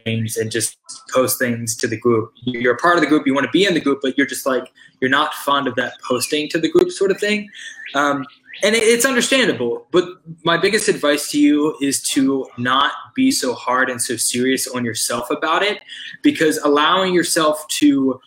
things 0.05 0.37
and 0.37 0.51
just 0.51 0.79
post 1.13 1.39
things 1.39 1.77
to 1.77 1.87
the 1.87 1.97
group. 1.97 2.33
You're 2.45 2.75
a 2.75 2.79
part 2.79 2.97
of 2.97 3.03
the 3.03 3.07
group, 3.07 3.27
you 3.27 3.35
want 3.35 3.47
to 3.47 3.51
be 3.51 3.65
in 3.65 3.75
the 3.75 3.81
group, 3.81 4.01
but 4.03 4.17
you're 4.17 4.27
just 4.27 4.47
like 4.47 4.73
you're 5.01 5.11
not 5.11 5.35
fond 5.35 5.67
of 5.67 5.75
that 5.77 5.95
posting 6.03 6.49
to 6.51 6.59
the 6.59 6.69
group 6.69 6.91
sort 6.91 7.11
of 7.11 7.19
thing. 7.19 7.49
Um, 7.95 8.25
and 8.63 8.77
it's 8.77 9.05
understandable. 9.05 9.87
But 9.91 10.05
my 10.45 10.57
biggest 10.57 10.89
advice 10.89 11.31
to 11.31 11.41
you 11.41 11.77
is 11.81 12.03
to 12.11 12.47
not 12.59 12.93
be 13.15 13.31
so 13.31 13.55
hard 13.55 13.91
and 13.91 14.01
so 14.01 14.17
serious 14.17 14.69
on 14.69 14.85
yourself 14.85 15.31
about 15.31 15.63
it, 15.63 15.81
because 16.23 16.59
allowing 16.59 17.15
yourself 17.15 17.67
to, 17.69 18.21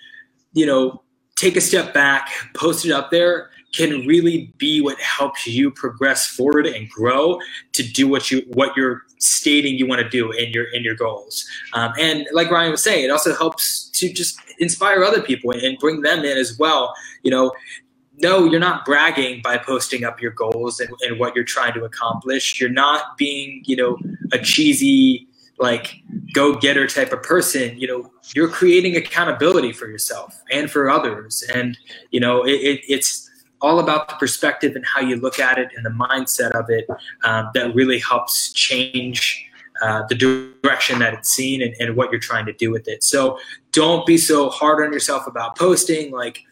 you 0.54 0.66
know, 0.66 1.02
take 1.38 1.56
a 1.56 1.62
step 1.62 1.94
back, 1.94 2.32
post 2.54 2.86
it 2.86 2.92
up 2.92 3.12
there 3.12 3.50
can 3.74 4.08
really 4.08 4.54
be 4.58 4.82
what 4.82 5.00
helps 5.00 5.46
you 5.46 5.70
progress 5.70 6.26
forward 6.28 6.66
and 6.66 6.90
grow 6.90 7.38
to 7.74 7.84
do 7.84 8.08
what 8.08 8.32
you 8.32 8.42
what 8.54 8.76
you're 8.78 9.04
stating 9.20 9.78
you 9.78 9.88
want 9.88 10.02
to 10.02 10.10
do 10.10 10.32
in 10.32 10.52
your 10.52 10.66
in 10.74 10.84
your 10.84 10.96
goals. 10.96 11.48
Um, 11.74 11.94
and 12.00 12.28
like 12.32 12.52
Ryan 12.52 12.72
was 12.72 12.84
saying, 12.84 13.06
it 13.06 13.12
also 13.12 13.36
helps 13.36 13.90
to 13.92 14.12
just 14.12 14.40
inspire 14.60 15.04
other 15.04 15.22
people 15.22 15.52
and 15.52 15.78
bring 15.80 16.02
them 16.02 16.20
in 16.20 16.38
as 16.38 16.58
well. 16.58 16.94
You 17.24 17.32
know, 17.32 17.54
no, 18.18 18.46
you're 18.46 18.60
not 18.60 18.86
bragging 18.86 19.42
by 19.42 19.58
posting 19.58 20.04
up 20.04 20.22
your 20.22 20.32
goals 20.32 20.80
and, 20.80 20.90
and 21.02 21.20
what 21.20 21.36
you're 21.36 21.46
trying 21.46 21.74
to 21.74 21.84
accomplish. 21.84 22.60
You're 22.60 22.70
not 22.70 23.18
being, 23.18 23.64
you 23.66 23.76
know, 23.76 23.98
a 24.32 24.40
cheesy 24.40 25.28
like 25.58 26.02
go 26.34 26.54
getter 26.54 26.86
type 26.86 27.14
of 27.14 27.24
person 27.24 27.78
you 27.80 27.88
know 27.88 28.12
you're 28.36 28.50
creating 28.50 28.98
accountability 28.98 29.72
for 29.72 29.88
yourself 29.88 30.44
and 30.52 30.70
for 30.70 30.90
others 30.90 31.44
and 31.54 31.78
you 32.12 32.20
know 32.20 32.44
it, 32.44 32.56
it, 32.56 32.82
it's 32.90 33.25
all 33.66 33.80
about 33.80 34.08
the 34.08 34.16
perspective 34.16 34.76
and 34.76 34.86
how 34.86 35.02
you 35.02 35.16
look 35.16 35.40
at 35.40 35.58
it 35.58 35.70
and 35.76 35.86
the 35.86 35.90
mindset 35.90 36.52
of 36.52 36.70
it 36.70 36.86
um, 37.24 37.50
that 37.56 37.74
really 37.74 38.00
helps 38.00 38.54
change 38.54 39.50
uh, 39.82 40.04
the 40.08 40.16
direction 40.16 41.00
that 41.00 41.14
it's 41.14 41.30
seen 41.30 41.62
and, 41.62 41.76
and, 41.80 41.98
what 41.98 42.10
you're 42.10 42.20
trying 42.20 42.46
to 42.46 42.54
do 42.54 42.72
with 42.72 42.88
it. 42.88 43.04
So 43.04 43.38
don't 43.74 44.06
be 44.06 44.18
so 44.18 44.50
hard 44.50 44.86
on 44.86 44.94
yourself 44.94 45.28
about 45.28 45.58
posting. 45.58 46.12
Like, 46.14 46.44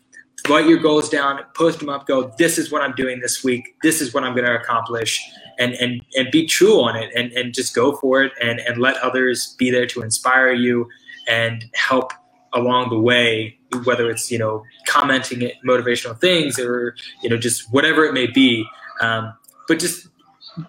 write 0.50 0.68
your 0.68 0.80
goals 0.80 1.08
down, 1.08 1.40
post 1.56 1.80
them 1.80 1.88
up, 1.88 2.06
go, 2.06 2.34
this 2.38 2.58
is 2.58 2.70
what 2.70 2.82
I'm 2.82 2.94
doing 2.96 3.22
this 3.22 3.42
week. 3.42 3.76
This 3.82 4.02
is 4.02 4.14
what 4.14 4.26
I'm 4.26 4.34
going 4.36 4.46
to 4.46 4.60
accomplish. 4.60 5.22
And, 5.58 5.74
and, 5.76 6.02
and 6.18 6.32
be 6.32 6.48
true 6.48 6.82
on 6.82 6.96
it 6.96 7.12
and, 7.16 7.32
and 7.32 7.54
just 7.54 7.76
go 7.76 7.96
for 7.96 8.24
it 8.24 8.34
and, 8.42 8.60
and 8.60 8.80
let 8.80 8.98
others 8.98 9.56
be 9.58 9.70
there 9.70 9.86
to 9.86 10.02
inspire 10.02 10.52
you 10.52 10.90
and 11.28 11.64
help 11.76 12.12
along 12.54 12.90
the 12.90 13.00
way 13.00 13.58
whether 13.86 14.10
it's 14.10 14.32
you 14.32 14.38
know 14.38 14.64
commenting 14.88 15.42
it 15.42 15.56
motivational 15.66 16.20
things 16.20 16.60
or 16.60 16.96
you 17.22 17.30
know 17.30 17.38
just 17.38 17.72
whatever 17.72 18.06
it 18.06 18.14
may 18.14 18.28
be. 18.28 18.66
Um, 19.02 19.34
but 19.68 19.80
just 19.80 20.08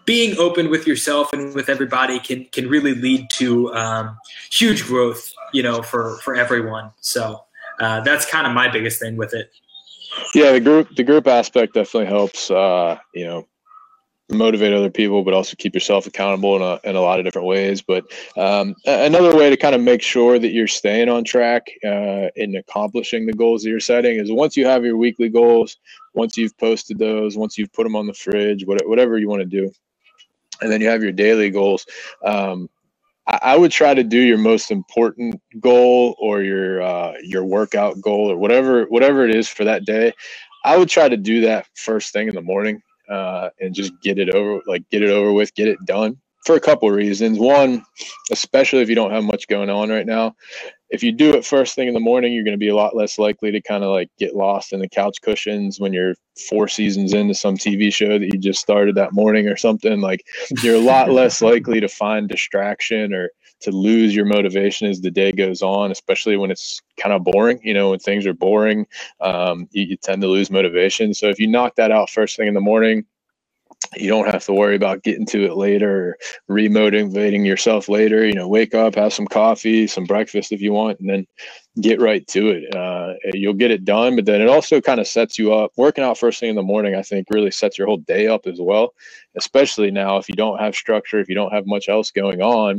being 0.06 0.36
open 0.38 0.70
with 0.70 0.86
yourself 0.86 1.32
and 1.32 1.54
with 1.54 1.68
everybody 1.68 2.18
can 2.18 2.44
can 2.46 2.68
really 2.68 2.94
lead 2.94 3.28
to 3.34 3.72
um, 3.74 4.18
huge 4.50 4.84
growth 4.84 5.32
you 5.52 5.62
know 5.62 5.82
for 5.82 6.18
for 6.18 6.34
everyone. 6.34 6.90
So 7.00 7.44
uh, 7.80 8.00
that's 8.00 8.26
kind 8.26 8.46
of 8.46 8.52
my 8.52 8.68
biggest 8.68 9.00
thing 9.00 9.16
with 9.16 9.34
it. 9.34 9.50
Yeah 10.34 10.52
the 10.52 10.60
group 10.60 10.94
the 10.96 11.02
group 11.02 11.26
aspect 11.26 11.74
definitely 11.74 12.06
helps 12.06 12.50
uh, 12.50 12.98
you 13.14 13.24
know 13.24 13.46
motivate 14.30 14.72
other 14.72 14.90
people, 14.90 15.22
but 15.22 15.34
also 15.34 15.54
keep 15.56 15.74
yourself 15.74 16.06
accountable 16.06 16.56
in 16.56 16.62
a, 16.62 16.80
in 16.88 16.96
a 16.96 17.00
lot 17.00 17.18
of 17.18 17.24
different 17.24 17.46
ways. 17.46 17.82
But 17.82 18.04
um, 18.36 18.74
another 18.86 19.36
way 19.36 19.50
to 19.50 19.56
kind 19.56 19.74
of 19.74 19.82
make 19.82 20.02
sure 20.02 20.38
that 20.38 20.52
you're 20.52 20.66
staying 20.66 21.08
on 21.08 21.24
track 21.24 21.66
uh, 21.84 22.28
in 22.36 22.56
accomplishing 22.56 23.26
the 23.26 23.34
goals 23.34 23.62
that 23.62 23.70
you're 23.70 23.80
setting 23.80 24.16
is 24.16 24.32
once 24.32 24.56
you 24.56 24.66
have 24.66 24.84
your 24.84 24.96
weekly 24.96 25.28
goals, 25.28 25.76
once 26.14 26.36
you've 26.36 26.56
posted 26.58 26.98
those, 26.98 27.36
once 27.36 27.58
you've 27.58 27.72
put 27.72 27.84
them 27.84 27.96
on 27.96 28.06
the 28.06 28.14
fridge, 28.14 28.64
whatever 28.66 29.18
you 29.18 29.28
want 29.28 29.40
to 29.40 29.46
do, 29.46 29.70
and 30.62 30.72
then 30.72 30.80
you 30.80 30.88
have 30.88 31.02
your 31.02 31.12
daily 31.12 31.50
goals. 31.50 31.84
Um, 32.24 32.68
I 33.26 33.56
would 33.56 33.72
try 33.72 33.94
to 33.94 34.04
do 34.04 34.18
your 34.18 34.36
most 34.36 34.70
important 34.70 35.40
goal 35.58 36.14
or 36.18 36.42
your 36.42 36.82
uh, 36.82 37.14
your 37.22 37.42
workout 37.42 37.98
goal 38.02 38.30
or 38.30 38.36
whatever 38.36 38.84
whatever 38.84 39.26
it 39.26 39.34
is 39.34 39.48
for 39.48 39.64
that 39.64 39.86
day. 39.86 40.12
I 40.62 40.76
would 40.76 40.90
try 40.90 41.08
to 41.08 41.16
do 41.16 41.40
that 41.42 41.66
first 41.74 42.12
thing 42.12 42.28
in 42.28 42.34
the 42.34 42.42
morning 42.42 42.82
uh, 43.08 43.50
and 43.60 43.74
just 43.74 43.92
get 44.02 44.18
it 44.18 44.34
over, 44.34 44.62
like 44.66 44.88
get 44.90 45.02
it 45.02 45.10
over 45.10 45.32
with, 45.32 45.54
get 45.54 45.68
it 45.68 45.78
done 45.86 46.18
for 46.44 46.56
a 46.56 46.60
couple 46.60 46.88
of 46.88 46.94
reasons. 46.94 47.38
One, 47.38 47.84
especially 48.30 48.80
if 48.80 48.88
you 48.88 48.94
don't 48.94 49.10
have 49.10 49.24
much 49.24 49.48
going 49.48 49.70
on 49.70 49.90
right 49.90 50.06
now, 50.06 50.34
if 50.90 51.02
you 51.02 51.10
do 51.10 51.30
it 51.34 51.44
first 51.44 51.74
thing 51.74 51.88
in 51.88 51.94
the 51.94 52.00
morning, 52.00 52.32
you're 52.32 52.44
going 52.44 52.54
to 52.54 52.58
be 52.58 52.68
a 52.68 52.74
lot 52.76 52.94
less 52.94 53.18
likely 53.18 53.50
to 53.50 53.60
kind 53.60 53.82
of 53.82 53.90
like 53.90 54.08
get 54.18 54.36
lost 54.36 54.72
in 54.72 54.80
the 54.80 54.88
couch 54.88 55.20
cushions 55.22 55.80
when 55.80 55.92
you're 55.92 56.14
four 56.48 56.68
seasons 56.68 57.14
into 57.14 57.34
some 57.34 57.56
TV 57.56 57.92
show 57.92 58.18
that 58.18 58.32
you 58.32 58.38
just 58.38 58.60
started 58.60 58.94
that 58.94 59.12
morning 59.12 59.48
or 59.48 59.56
something. 59.56 60.00
Like 60.00 60.24
you're 60.62 60.76
a 60.76 60.80
lot 60.80 61.10
less 61.10 61.42
likely 61.42 61.80
to 61.80 61.88
find 61.88 62.28
distraction 62.28 63.12
or 63.12 63.30
to 63.60 63.70
lose 63.70 64.14
your 64.14 64.26
motivation 64.26 64.88
as 64.88 65.00
the 65.00 65.10
day 65.10 65.32
goes 65.32 65.62
on, 65.62 65.90
especially 65.90 66.36
when 66.36 66.50
it's 66.50 66.80
kind 66.98 67.14
of 67.14 67.24
boring. 67.24 67.60
You 67.62 67.74
know, 67.74 67.90
when 67.90 67.98
things 67.98 68.26
are 68.26 68.34
boring, 68.34 68.86
um, 69.20 69.68
you, 69.72 69.84
you 69.84 69.96
tend 69.96 70.22
to 70.22 70.28
lose 70.28 70.50
motivation. 70.50 71.14
So 71.14 71.28
if 71.28 71.38
you 71.38 71.46
knock 71.46 71.76
that 71.76 71.90
out 71.90 72.10
first 72.10 72.36
thing 72.36 72.48
in 72.48 72.54
the 72.54 72.60
morning, 72.60 73.06
you 73.96 74.08
don't 74.08 74.26
have 74.26 74.44
to 74.46 74.52
worry 74.52 74.76
about 74.76 75.02
getting 75.02 75.26
to 75.26 75.44
it 75.44 75.56
later 75.56 76.16
or 76.48 76.56
remotivating 76.56 77.46
yourself 77.46 77.88
later. 77.88 78.26
You 78.26 78.34
know, 78.34 78.48
wake 78.48 78.74
up, 78.74 78.94
have 78.94 79.12
some 79.12 79.26
coffee, 79.26 79.86
some 79.86 80.04
breakfast 80.04 80.52
if 80.52 80.60
you 80.60 80.72
want, 80.72 81.00
and 81.00 81.08
then 81.08 81.26
get 81.80 82.00
right 82.00 82.26
to 82.28 82.50
it. 82.50 82.74
Uh, 82.74 83.14
you'll 83.34 83.54
get 83.54 83.70
it 83.70 83.84
done, 83.84 84.16
but 84.16 84.24
then 84.24 84.40
it 84.40 84.48
also 84.48 84.80
kind 84.80 85.00
of 85.00 85.06
sets 85.06 85.38
you 85.38 85.52
up. 85.52 85.72
Working 85.76 86.04
out 86.04 86.18
first 86.18 86.40
thing 86.40 86.50
in 86.50 86.56
the 86.56 86.62
morning, 86.62 86.94
I 86.94 87.02
think, 87.02 87.26
really 87.30 87.50
sets 87.50 87.78
your 87.78 87.86
whole 87.86 87.98
day 87.98 88.26
up 88.26 88.46
as 88.46 88.58
well, 88.60 88.94
especially 89.36 89.90
now 89.90 90.16
if 90.16 90.28
you 90.28 90.34
don't 90.34 90.60
have 90.60 90.74
structure, 90.74 91.20
if 91.20 91.28
you 91.28 91.34
don't 91.34 91.52
have 91.52 91.66
much 91.66 91.88
else 91.88 92.10
going 92.10 92.42
on. 92.42 92.78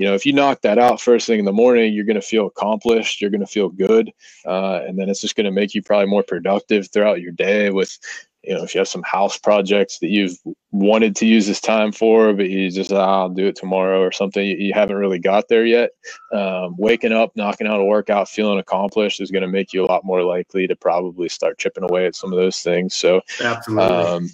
You 0.00 0.06
know, 0.06 0.14
if 0.14 0.24
you 0.24 0.32
knock 0.32 0.62
that 0.62 0.78
out 0.78 0.98
first 0.98 1.26
thing 1.26 1.40
in 1.40 1.44
the 1.44 1.52
morning, 1.52 1.92
you're 1.92 2.06
going 2.06 2.14
to 2.14 2.22
feel 2.22 2.46
accomplished. 2.46 3.20
You're 3.20 3.28
going 3.28 3.42
to 3.42 3.46
feel 3.46 3.68
good. 3.68 4.10
Uh, 4.46 4.80
and 4.86 4.98
then 4.98 5.10
it's 5.10 5.20
just 5.20 5.36
going 5.36 5.44
to 5.44 5.50
make 5.50 5.74
you 5.74 5.82
probably 5.82 6.06
more 6.06 6.22
productive 6.22 6.90
throughout 6.90 7.20
your 7.20 7.32
day 7.32 7.68
with 7.68 7.98
you 8.42 8.54
know, 8.54 8.62
if 8.62 8.74
you 8.74 8.78
have 8.78 8.88
some 8.88 9.02
house 9.02 9.36
projects 9.36 9.98
that 9.98 10.08
you've 10.08 10.38
wanted 10.70 11.14
to 11.16 11.26
use 11.26 11.46
this 11.46 11.60
time 11.60 11.92
for, 11.92 12.32
but 12.32 12.48
you 12.48 12.70
just, 12.70 12.90
ah, 12.90 13.20
I'll 13.20 13.28
do 13.28 13.48
it 13.48 13.56
tomorrow 13.56 14.00
or 14.00 14.10
something, 14.10 14.42
you, 14.42 14.56
you 14.56 14.72
haven't 14.72 14.96
really 14.96 15.18
got 15.18 15.48
there 15.48 15.66
yet. 15.66 15.90
Um, 16.32 16.74
waking 16.78 17.12
up, 17.12 17.32
knocking 17.36 17.66
out 17.66 17.80
a 17.80 17.84
workout, 17.84 18.30
feeling 18.30 18.58
accomplished 18.58 19.20
is 19.20 19.30
going 19.30 19.42
to 19.42 19.48
make 19.48 19.74
you 19.74 19.84
a 19.84 19.86
lot 19.86 20.06
more 20.06 20.22
likely 20.22 20.66
to 20.66 20.76
probably 20.76 21.28
start 21.28 21.58
chipping 21.58 21.84
away 21.84 22.06
at 22.06 22.16
some 22.16 22.32
of 22.32 22.38
those 22.38 22.60
things. 22.60 22.94
So, 22.94 23.20
absolutely. 23.42 23.84
Um, 23.84 24.30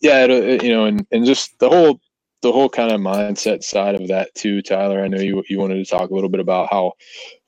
yeah, 0.00 0.22
it, 0.22 0.30
it, 0.30 0.62
you 0.62 0.70
know, 0.70 0.84
and, 0.84 1.04
and 1.10 1.26
just 1.26 1.58
the 1.58 1.68
whole, 1.68 2.00
the 2.42 2.52
whole 2.52 2.68
kind 2.68 2.90
of 2.92 3.00
mindset 3.00 3.62
side 3.62 3.94
of 3.94 4.08
that 4.08 4.34
too, 4.34 4.62
Tyler. 4.62 5.02
I 5.02 5.08
know 5.08 5.20
you, 5.20 5.42
you 5.48 5.58
wanted 5.58 5.84
to 5.84 5.90
talk 5.90 6.10
a 6.10 6.14
little 6.14 6.30
bit 6.30 6.40
about 6.40 6.68
how 6.70 6.94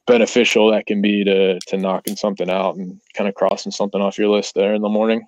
beneficial 0.06 0.70
that 0.70 0.86
can 0.86 1.00
be 1.00 1.24
to, 1.24 1.58
to 1.68 1.76
knocking 1.76 2.16
something 2.16 2.50
out 2.50 2.76
and 2.76 3.00
kind 3.14 3.28
of 3.28 3.34
crossing 3.34 3.72
something 3.72 4.00
off 4.00 4.18
your 4.18 4.28
list 4.28 4.54
there 4.54 4.74
in 4.74 4.82
the 4.82 4.88
morning. 4.88 5.26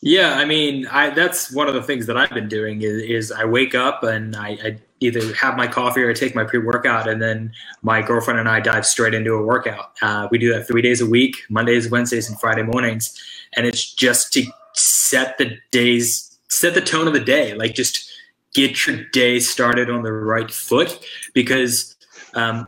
Yeah, 0.00 0.34
I 0.34 0.44
mean, 0.44 0.86
I, 0.88 1.10
that's 1.10 1.52
one 1.52 1.68
of 1.68 1.74
the 1.74 1.82
things 1.82 2.06
that 2.06 2.16
I've 2.16 2.30
been 2.30 2.48
doing 2.48 2.82
is, 2.82 3.02
is 3.02 3.32
I 3.32 3.44
wake 3.44 3.74
up 3.74 4.02
and 4.02 4.36
I, 4.36 4.48
I, 4.62 4.78
either 5.00 5.34
have 5.34 5.56
my 5.56 5.66
coffee 5.66 6.02
or 6.02 6.10
I 6.10 6.14
take 6.14 6.34
my 6.34 6.44
pre-workout, 6.44 7.06
and 7.08 7.20
then 7.20 7.52
my 7.82 8.00
girlfriend 8.00 8.40
and 8.40 8.48
I 8.48 8.60
dive 8.60 8.86
straight 8.86 9.12
into 9.12 9.34
a 9.34 9.42
workout. 9.42 9.92
Uh, 10.00 10.28
we 10.30 10.38
do 10.38 10.52
that 10.54 10.66
three 10.66 10.80
days 10.80 11.02
a 11.02 11.06
week, 11.06 11.42
Mondays, 11.50 11.90
Wednesdays, 11.90 12.28
and 12.28 12.40
Friday 12.40 12.62
mornings, 12.62 13.18
and 13.54 13.66
it's 13.66 13.92
just 13.92 14.32
to 14.34 14.46
set 14.72 15.36
the 15.36 15.58
days, 15.70 16.38
set 16.48 16.72
the 16.72 16.80
tone 16.80 17.06
of 17.06 17.12
the 17.12 17.20
day, 17.20 17.54
like 17.54 17.74
just 17.74 18.13
get 18.54 18.86
your 18.86 19.04
day 19.12 19.40
started 19.40 19.90
on 19.90 20.02
the 20.02 20.12
right 20.12 20.50
foot, 20.50 21.04
because 21.34 21.96
um, 22.34 22.66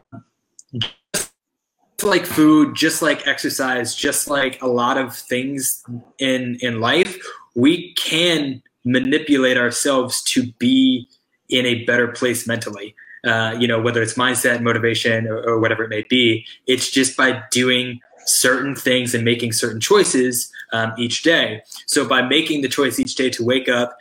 like 2.03 2.27
food, 2.27 2.75
just 2.75 3.03
like 3.03 3.27
exercise, 3.27 3.95
just 3.95 4.29
like 4.29 4.61
a 4.63 4.67
lot 4.67 4.99
of 4.99 5.17
things 5.17 5.83
in 6.19 6.59
in 6.61 6.81
life, 6.81 7.17
we 7.55 7.95
can 7.95 8.63
manipulate 8.85 9.57
ourselves 9.57 10.23
to 10.23 10.53
be 10.59 11.09
in 11.49 11.67
a 11.67 11.85
better 11.85 12.09
place 12.09 12.47
mentally. 12.47 12.95
Uh, 13.27 13.57
you 13.59 13.67
know, 13.67 13.81
whether 13.81 14.01
it's 14.03 14.15
mindset, 14.15 14.61
motivation, 14.61 15.27
or, 15.27 15.43
or, 15.43 15.59
whatever 15.59 15.83
it 15.83 15.89
may 15.89 16.05
be, 16.09 16.47
it's 16.69 16.91
just 16.91 17.17
by 17.17 17.43
doing 17.51 17.99
certain 18.25 18.75
things 18.77 19.15
and 19.15 19.25
making 19.25 19.53
certain 19.53 19.81
choices 19.81 20.53
um, 20.73 20.93
each 20.97 21.25
day. 21.25 21.61
So 21.87 22.07
by 22.07 22.23
making 22.23 22.63
the 22.63 22.69
choice 22.69 23.01
each 23.01 23.17
day 23.17 23.31
to 23.31 23.45
wake 23.45 23.69
up, 23.69 23.97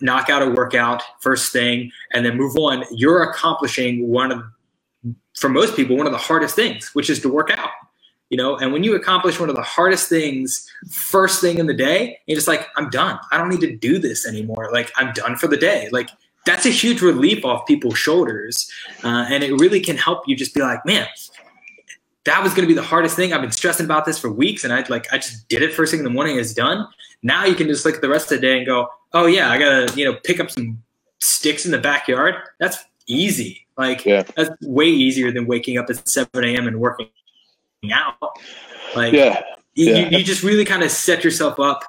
knock 0.00 0.30
out 0.30 0.42
a 0.42 0.50
workout 0.50 1.02
first 1.20 1.52
thing, 1.52 1.90
and 2.12 2.24
then 2.24 2.36
move 2.36 2.56
on, 2.56 2.84
you're 2.90 3.22
accomplishing 3.22 4.08
one 4.08 4.32
of 4.32 4.42
for 5.36 5.48
most 5.48 5.76
people 5.76 5.96
one 5.96 6.06
of 6.06 6.12
the 6.12 6.18
hardest 6.18 6.56
things, 6.56 6.90
which 6.94 7.08
is 7.08 7.20
to 7.20 7.28
work 7.28 7.50
out. 7.50 7.70
You 8.30 8.36
know, 8.36 8.56
and 8.56 8.72
when 8.74 8.84
you 8.84 8.94
accomplish 8.94 9.40
one 9.40 9.48
of 9.48 9.56
the 9.56 9.62
hardest 9.62 10.08
things 10.10 10.70
first 10.90 11.40
thing 11.40 11.58
in 11.58 11.66
the 11.66 11.72
day, 11.72 12.18
you're 12.26 12.36
just 12.36 12.48
like, 12.48 12.66
I'm 12.76 12.90
done. 12.90 13.18
I 13.32 13.38
don't 13.38 13.48
need 13.48 13.62
to 13.62 13.74
do 13.74 13.98
this 13.98 14.26
anymore. 14.26 14.68
Like 14.70 14.92
I'm 14.96 15.14
done 15.14 15.36
for 15.36 15.46
the 15.46 15.56
day. 15.56 15.88
Like 15.92 16.10
that's 16.44 16.66
a 16.66 16.70
huge 16.70 17.00
relief 17.00 17.44
off 17.44 17.66
people's 17.66 17.98
shoulders, 17.98 18.70
uh, 19.02 19.26
and 19.28 19.42
it 19.42 19.52
really 19.54 19.80
can 19.80 19.96
help 19.96 20.28
you 20.28 20.36
just 20.36 20.54
be 20.54 20.60
like, 20.60 20.84
man, 20.84 21.06
that 22.24 22.42
was 22.42 22.52
going 22.52 22.62
to 22.62 22.68
be 22.68 22.74
the 22.74 22.82
hardest 22.82 23.16
thing. 23.16 23.32
I've 23.32 23.40
been 23.40 23.50
stressing 23.50 23.86
about 23.86 24.04
this 24.04 24.18
for 24.18 24.30
weeks, 24.30 24.64
and 24.64 24.72
I 24.72 24.84
like 24.88 25.10
I 25.12 25.16
just 25.18 25.48
did 25.48 25.62
it 25.62 25.72
first 25.72 25.90
thing 25.90 26.00
in 26.00 26.04
the 26.04 26.10
morning. 26.10 26.38
It's 26.38 26.52
done. 26.52 26.86
Now 27.22 27.44
you 27.44 27.54
can 27.54 27.66
just 27.66 27.84
look 27.84 27.96
at 27.96 28.00
the 28.00 28.08
rest 28.08 28.30
of 28.30 28.40
the 28.40 28.46
day 28.46 28.58
and 28.58 28.66
go, 28.66 28.88
oh 29.12 29.26
yeah, 29.26 29.50
I 29.50 29.58
gotta 29.58 29.92
you 29.96 30.04
know 30.04 30.18
pick 30.24 30.40
up 30.40 30.50
some 30.50 30.82
sticks 31.20 31.64
in 31.64 31.72
the 31.72 31.78
backyard. 31.78 32.36
That's 32.60 32.78
easy. 33.06 33.66
Like 33.76 34.04
yeah. 34.04 34.22
that's 34.36 34.50
way 34.62 34.86
easier 34.86 35.32
than 35.32 35.46
waking 35.46 35.78
up 35.78 35.88
at 35.88 36.08
7 36.08 36.28
a.m. 36.44 36.66
and 36.66 36.80
working 36.80 37.08
out. 37.92 38.16
Like 38.94 39.12
yeah. 39.12 39.42
You, 39.74 39.94
yeah. 39.94 40.08
you 40.10 40.24
just 40.24 40.42
really 40.42 40.64
kind 40.64 40.82
of 40.82 40.90
set 40.90 41.22
yourself 41.22 41.60
up, 41.60 41.84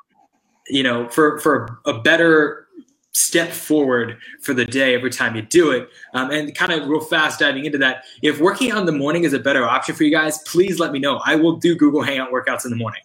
you 0.67 0.84
know, 0.84 1.10
for 1.10 1.39
for 1.39 1.79
a 1.86 1.99
better 1.99 2.67
step 3.13 3.49
forward 3.49 4.17
for 4.41 4.53
the 4.53 4.65
day 4.65 4.93
every 4.93 5.10
time 5.10 5.36
you 5.36 5.41
do 5.41 5.71
it. 5.71 5.89
Um, 6.13 6.29
and 6.29 6.53
kind 6.55 6.71
of 6.71 6.88
real 6.88 7.01
fast 7.01 7.39
diving 7.39 7.65
into 7.65 7.79
that, 7.79 8.03
if 8.21 8.39
working 8.39 8.71
out 8.71 8.77
in 8.77 8.86
the 8.86 8.91
morning 8.91 9.23
is 9.23 9.34
a 9.34 9.39
better 9.39 9.67
option 9.67 9.95
for 9.95 10.03
you 10.03 10.12
guys, 10.12 10.38
please 10.43 10.79
let 10.79 10.91
me 10.91 10.99
know. 10.99 11.19
I 11.25 11.36
will 11.36 11.58
do 11.58 11.75
Google 11.75 12.03
Hangout 12.03 12.32
workouts 12.32 12.63
in 12.63 12.71
the 12.71 12.77
morning. 12.77 13.01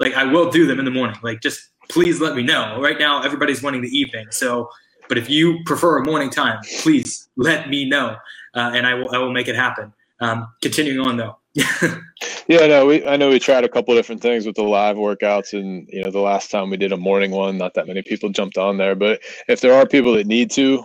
Like 0.00 0.14
I 0.14 0.24
will 0.24 0.50
do 0.50 0.66
them 0.66 0.78
in 0.78 0.84
the 0.84 0.90
morning. 0.90 1.16
Like 1.22 1.40
just 1.40 1.70
please 1.88 2.20
let 2.20 2.36
me 2.36 2.42
know. 2.42 2.80
Right 2.80 2.98
now, 2.98 3.22
everybody's 3.22 3.62
wanting 3.62 3.82
the 3.82 3.88
evening, 3.88 4.28
so 4.30 4.70
but 5.08 5.18
if 5.18 5.30
you 5.30 5.60
prefer 5.64 5.98
a 5.98 6.04
morning 6.04 6.30
time, 6.30 6.60
please 6.80 7.28
let 7.36 7.68
me 7.68 7.88
know, 7.88 8.16
uh, 8.54 8.72
and 8.74 8.86
I 8.86 8.94
will 8.94 9.14
I 9.14 9.18
will 9.18 9.32
make 9.32 9.48
it 9.48 9.56
happen. 9.56 9.92
Um, 10.20 10.48
continuing 10.62 11.06
on 11.06 11.16
though. 11.16 11.36
yeah, 12.48 12.66
no, 12.66 12.86
we 12.86 13.06
I 13.06 13.16
know 13.16 13.30
we 13.30 13.38
tried 13.38 13.64
a 13.64 13.68
couple 13.68 13.94
different 13.94 14.20
things 14.22 14.46
with 14.46 14.56
the 14.56 14.62
live 14.62 14.96
workouts, 14.96 15.58
and 15.58 15.88
you 15.90 16.02
know 16.04 16.10
the 16.10 16.20
last 16.20 16.50
time 16.50 16.70
we 16.70 16.76
did 16.76 16.92
a 16.92 16.96
morning 16.96 17.30
one, 17.30 17.58
not 17.58 17.74
that 17.74 17.86
many 17.86 18.02
people 18.02 18.28
jumped 18.30 18.58
on 18.58 18.76
there. 18.76 18.94
But 18.94 19.20
if 19.48 19.60
there 19.60 19.74
are 19.74 19.86
people 19.86 20.14
that 20.14 20.26
need 20.26 20.50
to, 20.52 20.84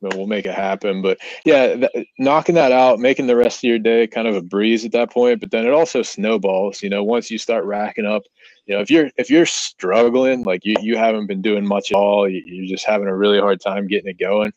we'll 0.00 0.26
make 0.26 0.46
it 0.46 0.54
happen. 0.54 1.02
But 1.02 1.18
yeah, 1.44 1.76
th- 1.76 2.08
knocking 2.18 2.54
that 2.56 2.72
out, 2.72 2.98
making 2.98 3.26
the 3.26 3.36
rest 3.36 3.58
of 3.58 3.64
your 3.68 3.78
day 3.78 4.06
kind 4.06 4.28
of 4.28 4.36
a 4.36 4.42
breeze 4.42 4.84
at 4.84 4.92
that 4.92 5.10
point. 5.10 5.40
But 5.40 5.50
then 5.50 5.66
it 5.66 5.72
also 5.72 6.02
snowballs. 6.02 6.82
You 6.82 6.90
know, 6.90 7.04
once 7.04 7.30
you 7.30 7.38
start 7.38 7.64
racking 7.64 8.06
up 8.06 8.24
you 8.66 8.74
know 8.74 8.80
if 8.80 8.90
you're 8.90 9.10
if 9.16 9.30
you're 9.30 9.46
struggling 9.46 10.42
like 10.42 10.64
you, 10.64 10.74
you 10.80 10.96
haven't 10.96 11.26
been 11.26 11.40
doing 11.40 11.66
much 11.66 11.90
at 11.92 11.96
all 11.96 12.28
you're 12.28 12.66
just 12.66 12.84
having 12.84 13.08
a 13.08 13.16
really 13.16 13.40
hard 13.40 13.60
time 13.60 13.86
getting 13.86 14.10
it 14.10 14.18
going. 14.18 14.52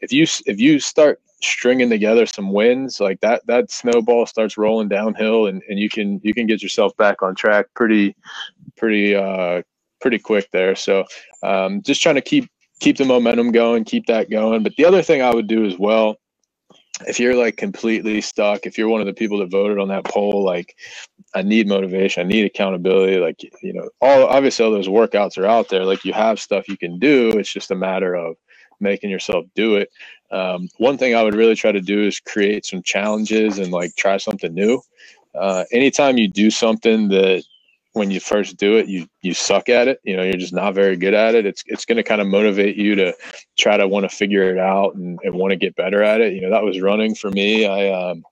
If 0.00 0.12
you 0.12 0.26
if 0.46 0.60
you 0.60 0.80
start 0.80 1.20
stringing 1.42 1.90
together 1.90 2.24
some 2.26 2.52
wins 2.52 3.00
like 3.00 3.20
that 3.20 3.46
that 3.46 3.70
snowball 3.70 4.24
starts 4.24 4.56
rolling 4.56 4.88
downhill 4.88 5.46
and, 5.46 5.62
and 5.68 5.78
you 5.78 5.88
can 5.88 6.20
you 6.22 6.32
can 6.32 6.46
get 6.46 6.62
yourself 6.62 6.96
back 6.96 7.22
on 7.22 7.34
track 7.34 7.66
pretty 7.74 8.16
pretty 8.76 9.14
uh 9.14 9.62
pretty 10.00 10.18
quick 10.18 10.50
there. 10.52 10.74
So 10.74 11.04
um, 11.42 11.80
just 11.80 12.02
trying 12.02 12.16
to 12.16 12.20
keep 12.20 12.50
keep 12.80 12.98
the 12.98 13.04
momentum 13.04 13.52
going 13.52 13.84
keep 13.84 14.06
that 14.06 14.30
going. 14.30 14.62
But 14.62 14.76
the 14.76 14.84
other 14.84 15.02
thing 15.02 15.22
i 15.22 15.32
would 15.32 15.46
do 15.46 15.64
as 15.64 15.78
well 15.78 16.16
if 17.06 17.20
you're 17.20 17.36
like 17.36 17.56
completely 17.56 18.20
stuck, 18.20 18.66
if 18.66 18.78
you're 18.78 18.88
one 18.88 19.00
of 19.00 19.06
the 19.06 19.14
people 19.14 19.38
that 19.38 19.50
voted 19.50 19.78
on 19.78 19.88
that 19.88 20.04
poll, 20.04 20.44
like 20.44 20.76
I 21.34 21.42
need 21.42 21.68
motivation, 21.68 22.24
I 22.24 22.28
need 22.28 22.44
accountability, 22.44 23.18
like 23.18 23.42
you 23.62 23.72
know, 23.72 23.88
all 24.00 24.26
obviously 24.26 24.64
all 24.64 24.70
those 24.70 24.88
workouts 24.88 25.38
are 25.38 25.46
out 25.46 25.68
there. 25.68 25.84
Like 25.84 26.04
you 26.04 26.12
have 26.12 26.40
stuff 26.40 26.68
you 26.68 26.76
can 26.76 26.98
do. 26.98 27.30
It's 27.38 27.52
just 27.52 27.70
a 27.70 27.76
matter 27.76 28.14
of 28.14 28.36
making 28.80 29.10
yourself 29.10 29.46
do 29.54 29.76
it. 29.76 29.90
Um, 30.30 30.68
one 30.78 30.98
thing 30.98 31.14
I 31.14 31.22
would 31.22 31.34
really 31.34 31.54
try 31.54 31.72
to 31.72 31.80
do 31.80 32.06
is 32.06 32.20
create 32.20 32.66
some 32.66 32.82
challenges 32.82 33.58
and 33.58 33.70
like 33.70 33.94
try 33.96 34.16
something 34.16 34.52
new. 34.52 34.80
Uh, 35.34 35.64
anytime 35.72 36.18
you 36.18 36.28
do 36.28 36.50
something 36.50 37.08
that 37.08 37.44
when 37.94 38.10
you 38.10 38.20
first 38.20 38.56
do 38.56 38.76
it, 38.76 38.88
you 38.88 39.06
you 39.22 39.32
suck 39.32 39.68
at 39.68 39.88
it. 39.88 40.00
You 40.02 40.16
know, 40.16 40.24
you're 40.24 40.34
just 40.34 40.52
not 40.52 40.74
very 40.74 40.96
good 40.96 41.14
at 41.14 41.34
it. 41.34 41.46
It's 41.46 41.62
it's 41.66 41.84
going 41.84 41.96
to 41.96 42.02
kind 42.02 42.20
of 42.20 42.26
motivate 42.26 42.76
you 42.76 42.94
to 42.96 43.14
try 43.56 43.76
to 43.76 43.88
want 43.88 44.08
to 44.08 44.14
figure 44.14 44.50
it 44.50 44.58
out 44.58 44.96
and, 44.96 45.18
and 45.22 45.34
want 45.34 45.52
to 45.52 45.56
get 45.56 45.76
better 45.76 46.02
at 46.02 46.20
it. 46.20 46.34
You 46.34 46.42
know, 46.42 46.50
that 46.50 46.64
was 46.64 46.80
running 46.80 47.14
for 47.14 47.30
me. 47.30 47.66
I 47.66 47.90
um, 47.90 48.24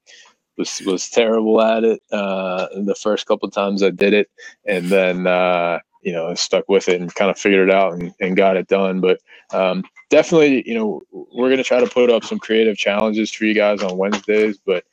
was 0.58 0.82
was 0.82 1.08
terrible 1.08 1.62
at 1.62 1.84
it 1.84 2.02
uh, 2.10 2.66
the 2.84 2.96
first 2.96 3.26
couple 3.26 3.48
times 3.50 3.82
I 3.82 3.90
did 3.90 4.12
it, 4.12 4.28
and 4.66 4.86
then 4.86 5.28
uh, 5.28 5.78
you 6.02 6.12
know 6.12 6.34
stuck 6.34 6.68
with 6.68 6.88
it 6.88 7.00
and 7.00 7.14
kind 7.14 7.30
of 7.30 7.38
figured 7.38 7.68
it 7.68 7.74
out 7.74 7.94
and, 7.94 8.12
and 8.20 8.36
got 8.36 8.56
it 8.56 8.66
done. 8.66 9.00
But 9.00 9.20
um, 9.52 9.84
definitely, 10.10 10.68
you 10.68 10.74
know, 10.74 11.02
we're 11.12 11.48
going 11.48 11.58
to 11.58 11.64
try 11.64 11.78
to 11.78 11.86
put 11.86 12.10
up 12.10 12.24
some 12.24 12.40
creative 12.40 12.76
challenges 12.76 13.30
for 13.30 13.44
you 13.44 13.54
guys 13.54 13.80
on 13.82 13.96
Wednesdays, 13.96 14.58
but 14.58 14.84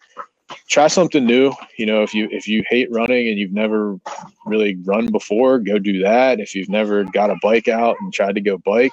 try 0.68 0.88
something 0.88 1.26
new. 1.26 1.54
You 1.78 1.86
know, 1.86 2.04
if 2.04 2.14
you 2.14 2.28
if 2.32 2.48
you 2.48 2.64
hate 2.70 2.92
running 2.92 3.28
and 3.28 3.38
you've 3.38 3.54
never 3.54 4.00
really 4.46 4.78
run 4.84 5.08
before, 5.08 5.60
go 5.60 5.80
do 5.80 6.02
that. 6.04 6.40
If 6.40 6.56
you've 6.56 6.70
never 6.70 7.04
got 7.04 7.30
a 7.30 7.38
bike 7.42 7.68
out 7.68 7.98
and 8.00 8.14
tried 8.14 8.36
to 8.36 8.42
go 8.42 8.58
bike, 8.58 8.92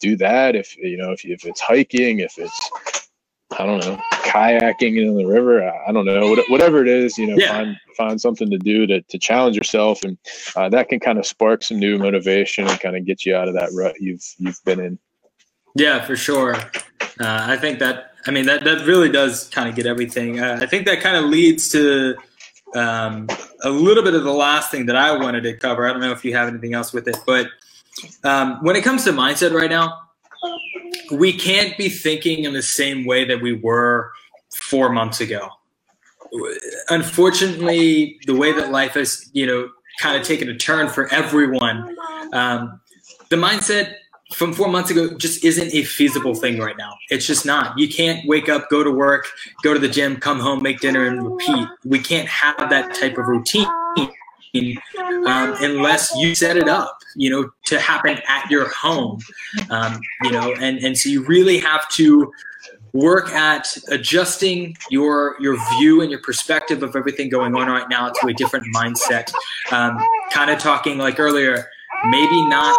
do 0.00 0.16
that. 0.16 0.56
If 0.56 0.76
you 0.76 0.96
know 0.96 1.12
if 1.12 1.24
if 1.24 1.44
it's 1.44 1.60
hiking, 1.60 2.20
if 2.20 2.38
it's 2.38 2.70
I 3.58 3.66
don't 3.66 3.80
know 3.80 4.00
kayaking 4.10 5.00
in 5.00 5.16
the 5.16 5.26
river, 5.26 5.62
I 5.62 5.92
don't 5.92 6.06
know 6.06 6.36
whatever 6.48 6.82
it 6.82 6.88
is. 6.88 7.18
You 7.18 7.28
know, 7.28 7.36
yeah. 7.36 7.52
find 7.52 7.76
find 7.96 8.20
something 8.20 8.50
to 8.50 8.58
do 8.58 8.86
to 8.86 9.02
to 9.02 9.18
challenge 9.18 9.56
yourself, 9.56 10.04
and 10.04 10.18
uh, 10.56 10.68
that 10.70 10.88
can 10.88 11.00
kind 11.00 11.18
of 11.18 11.26
spark 11.26 11.62
some 11.62 11.78
new 11.78 11.98
motivation 11.98 12.66
and 12.66 12.80
kind 12.80 12.96
of 12.96 13.04
get 13.04 13.26
you 13.26 13.34
out 13.34 13.48
of 13.48 13.54
that 13.54 13.70
rut 13.74 13.94
you've 14.00 14.24
you've 14.38 14.62
been 14.64 14.80
in. 14.80 14.98
Yeah, 15.74 16.04
for 16.04 16.16
sure. 16.16 16.56
Uh, 16.56 17.46
I 17.48 17.56
think 17.56 17.78
that 17.78 18.11
I 18.26 18.30
mean, 18.30 18.46
that, 18.46 18.64
that 18.64 18.86
really 18.86 19.10
does 19.10 19.48
kind 19.48 19.68
of 19.68 19.74
get 19.74 19.86
everything. 19.86 20.40
Uh, 20.40 20.58
I 20.60 20.66
think 20.66 20.86
that 20.86 21.00
kind 21.00 21.16
of 21.16 21.24
leads 21.24 21.68
to 21.70 22.16
um, 22.74 23.28
a 23.62 23.70
little 23.70 24.02
bit 24.02 24.14
of 24.14 24.24
the 24.24 24.32
last 24.32 24.70
thing 24.70 24.86
that 24.86 24.96
I 24.96 25.16
wanted 25.16 25.42
to 25.42 25.56
cover. 25.56 25.88
I 25.88 25.92
don't 25.92 26.00
know 26.00 26.12
if 26.12 26.24
you 26.24 26.34
have 26.36 26.48
anything 26.48 26.74
else 26.74 26.92
with 26.92 27.08
it, 27.08 27.16
but 27.26 27.48
um, 28.24 28.58
when 28.62 28.76
it 28.76 28.82
comes 28.82 29.04
to 29.04 29.12
mindset 29.12 29.52
right 29.52 29.70
now, 29.70 29.98
we 31.10 31.32
can't 31.32 31.76
be 31.76 31.88
thinking 31.88 32.44
in 32.44 32.52
the 32.52 32.62
same 32.62 33.04
way 33.04 33.24
that 33.24 33.40
we 33.42 33.52
were 33.52 34.12
four 34.54 34.88
months 34.90 35.20
ago. 35.20 35.48
Unfortunately, 36.88 38.18
the 38.26 38.34
way 38.34 38.52
that 38.52 38.70
life 38.70 38.94
has, 38.94 39.28
you 39.32 39.46
know, 39.46 39.68
kind 40.00 40.16
of 40.16 40.26
taken 40.26 40.48
a 40.48 40.56
turn 40.56 40.88
for 40.88 41.12
everyone, 41.12 41.96
um, 42.32 42.80
the 43.28 43.36
mindset 43.36 43.94
from 44.32 44.52
four 44.52 44.68
months 44.68 44.90
ago 44.90 45.14
just 45.16 45.44
isn't 45.44 45.72
a 45.74 45.84
feasible 45.84 46.34
thing 46.34 46.58
right 46.58 46.76
now. 46.76 46.96
It's 47.10 47.26
just 47.26 47.44
not. 47.46 47.78
You 47.78 47.88
can't 47.88 48.26
wake 48.26 48.48
up, 48.48 48.68
go 48.70 48.82
to 48.82 48.90
work, 48.90 49.26
go 49.62 49.72
to 49.74 49.80
the 49.80 49.88
gym, 49.88 50.16
come 50.16 50.40
home, 50.40 50.62
make 50.62 50.80
dinner, 50.80 51.06
and 51.06 51.22
repeat. 51.22 51.68
We 51.84 51.98
can't 51.98 52.28
have 52.28 52.70
that 52.70 52.94
type 52.94 53.18
of 53.18 53.26
routine 53.26 53.66
um, 54.54 55.54
unless 55.60 56.14
you 56.16 56.34
set 56.34 56.56
it 56.56 56.68
up, 56.68 56.98
you 57.16 57.30
know, 57.30 57.50
to 57.66 57.80
happen 57.80 58.18
at 58.28 58.50
your 58.50 58.68
home, 58.68 59.20
um, 59.70 60.00
you 60.22 60.30
know, 60.30 60.52
and 60.54 60.78
and 60.78 60.96
so 60.96 61.08
you 61.08 61.24
really 61.24 61.58
have 61.58 61.88
to 61.90 62.30
work 62.92 63.30
at 63.30 63.74
adjusting 63.88 64.76
your 64.90 65.36
your 65.40 65.56
view 65.76 66.02
and 66.02 66.10
your 66.10 66.20
perspective 66.20 66.82
of 66.82 66.94
everything 66.94 67.30
going 67.30 67.54
on 67.54 67.68
right 67.68 67.88
now 67.88 68.10
to 68.10 68.26
a 68.28 68.34
different 68.34 68.66
mindset. 68.74 69.32
Um, 69.70 69.98
kind 70.30 70.50
of 70.50 70.58
talking 70.58 70.98
like 70.98 71.18
earlier, 71.18 71.68
maybe 72.10 72.46
not 72.48 72.76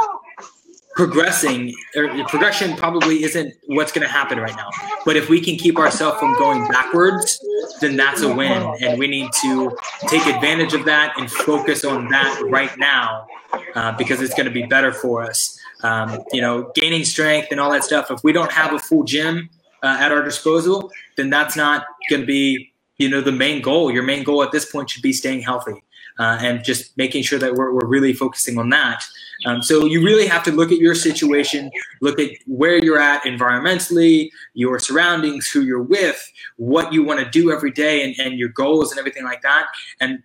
progressing 0.96 1.74
or 1.96 2.08
progression 2.28 2.76
probably 2.76 3.24
isn't 3.24 3.54
what's 3.66 3.92
going 3.92 4.06
to 4.06 4.12
happen 4.12 4.40
right 4.40 4.56
now. 4.56 4.70
But 5.06 5.16
if 5.16 5.30
we 5.30 5.42
can 5.42 5.58
keep 5.58 5.78
ourselves 5.78 6.20
from 6.20 6.38
going 6.38 6.68
backwards 6.68 7.40
then 7.82 7.96
that's 7.96 8.22
a 8.22 8.34
win. 8.34 8.76
And 8.82 9.00
we 9.00 9.08
need 9.08 9.30
to 9.42 9.76
take 10.08 10.26
advantage 10.26 10.74
of 10.74 10.86
that 10.86 11.14
and 11.18 11.30
focus 11.30 11.84
on 11.84 12.10
that 12.10 12.42
right 12.50 12.76
now 12.78 13.28
uh, 13.76 13.96
because 13.98 14.22
it's 14.22 14.34
going 14.34 14.46
to 14.46 14.52
be 14.52 14.64
better 14.64 14.92
for 14.92 15.24
us. 15.24 15.58
Um, 15.84 16.24
you 16.32 16.40
know 16.40 16.72
gaining 16.76 17.04
strength 17.04 17.50
and 17.52 17.60
all 17.60 17.70
that 17.72 17.84
stuff 17.84 18.10
if 18.10 18.24
we 18.24 18.32
don't 18.32 18.54
have 18.54 18.72
a 18.72 18.80
full 18.80 19.04
gym 19.04 19.50
uh, 19.82 19.98
at 20.00 20.14
our 20.14 20.24
disposal 20.24 20.90
then 21.18 21.30
that's 21.30 21.58
not 21.58 21.84
going 22.10 22.22
to 22.22 22.26
be 22.26 22.72
you 22.98 23.10
know 23.10 23.22
the 23.22 23.32
main 23.32 23.62
goal. 23.62 23.92
Your 23.92 24.04
main 24.04 24.24
goal 24.24 24.44
at 24.44 24.52
this 24.52 24.72
point 24.72 24.90
should 24.90 25.04
be 25.04 25.14
staying 25.14 25.42
healthy 25.42 25.84
uh, 26.20 26.38
and 26.42 26.64
just 26.64 26.98
making 26.98 27.24
sure 27.24 27.40
that 27.40 27.54
we're, 27.56 27.74
we're 27.74 27.88
really 27.88 28.14
focusing 28.14 28.58
on 28.58 28.70
that 28.70 29.04
um, 29.46 29.62
so 29.62 29.86
you 29.86 30.04
really 30.04 30.28
have 30.28 30.44
to 30.44 30.52
look 30.52 30.72
at 30.72 30.78
your 30.78 30.96
situation, 30.96 31.72
look 32.02 32.20
at 32.20 32.30
where 32.48 32.78
you're 32.78 33.00
at 33.00 33.24
environmentally, 33.24 34.30
your 34.54 34.80
surroundings, 34.80 35.50
who 35.50 35.62
you're 35.62 35.82
with, 35.82 36.32
what 36.58 36.94
you 36.94 37.04
want 37.04 37.20
to 37.20 37.30
do 37.30 37.52
every 37.52 37.72
day, 37.72 38.04
and, 38.04 38.16
and 38.20 38.40
your 38.40 38.50
goals 38.50 38.92
and 38.92 39.00
everything 39.00 39.24
like 39.24 39.42
that, 39.42 39.68
and 40.00 40.20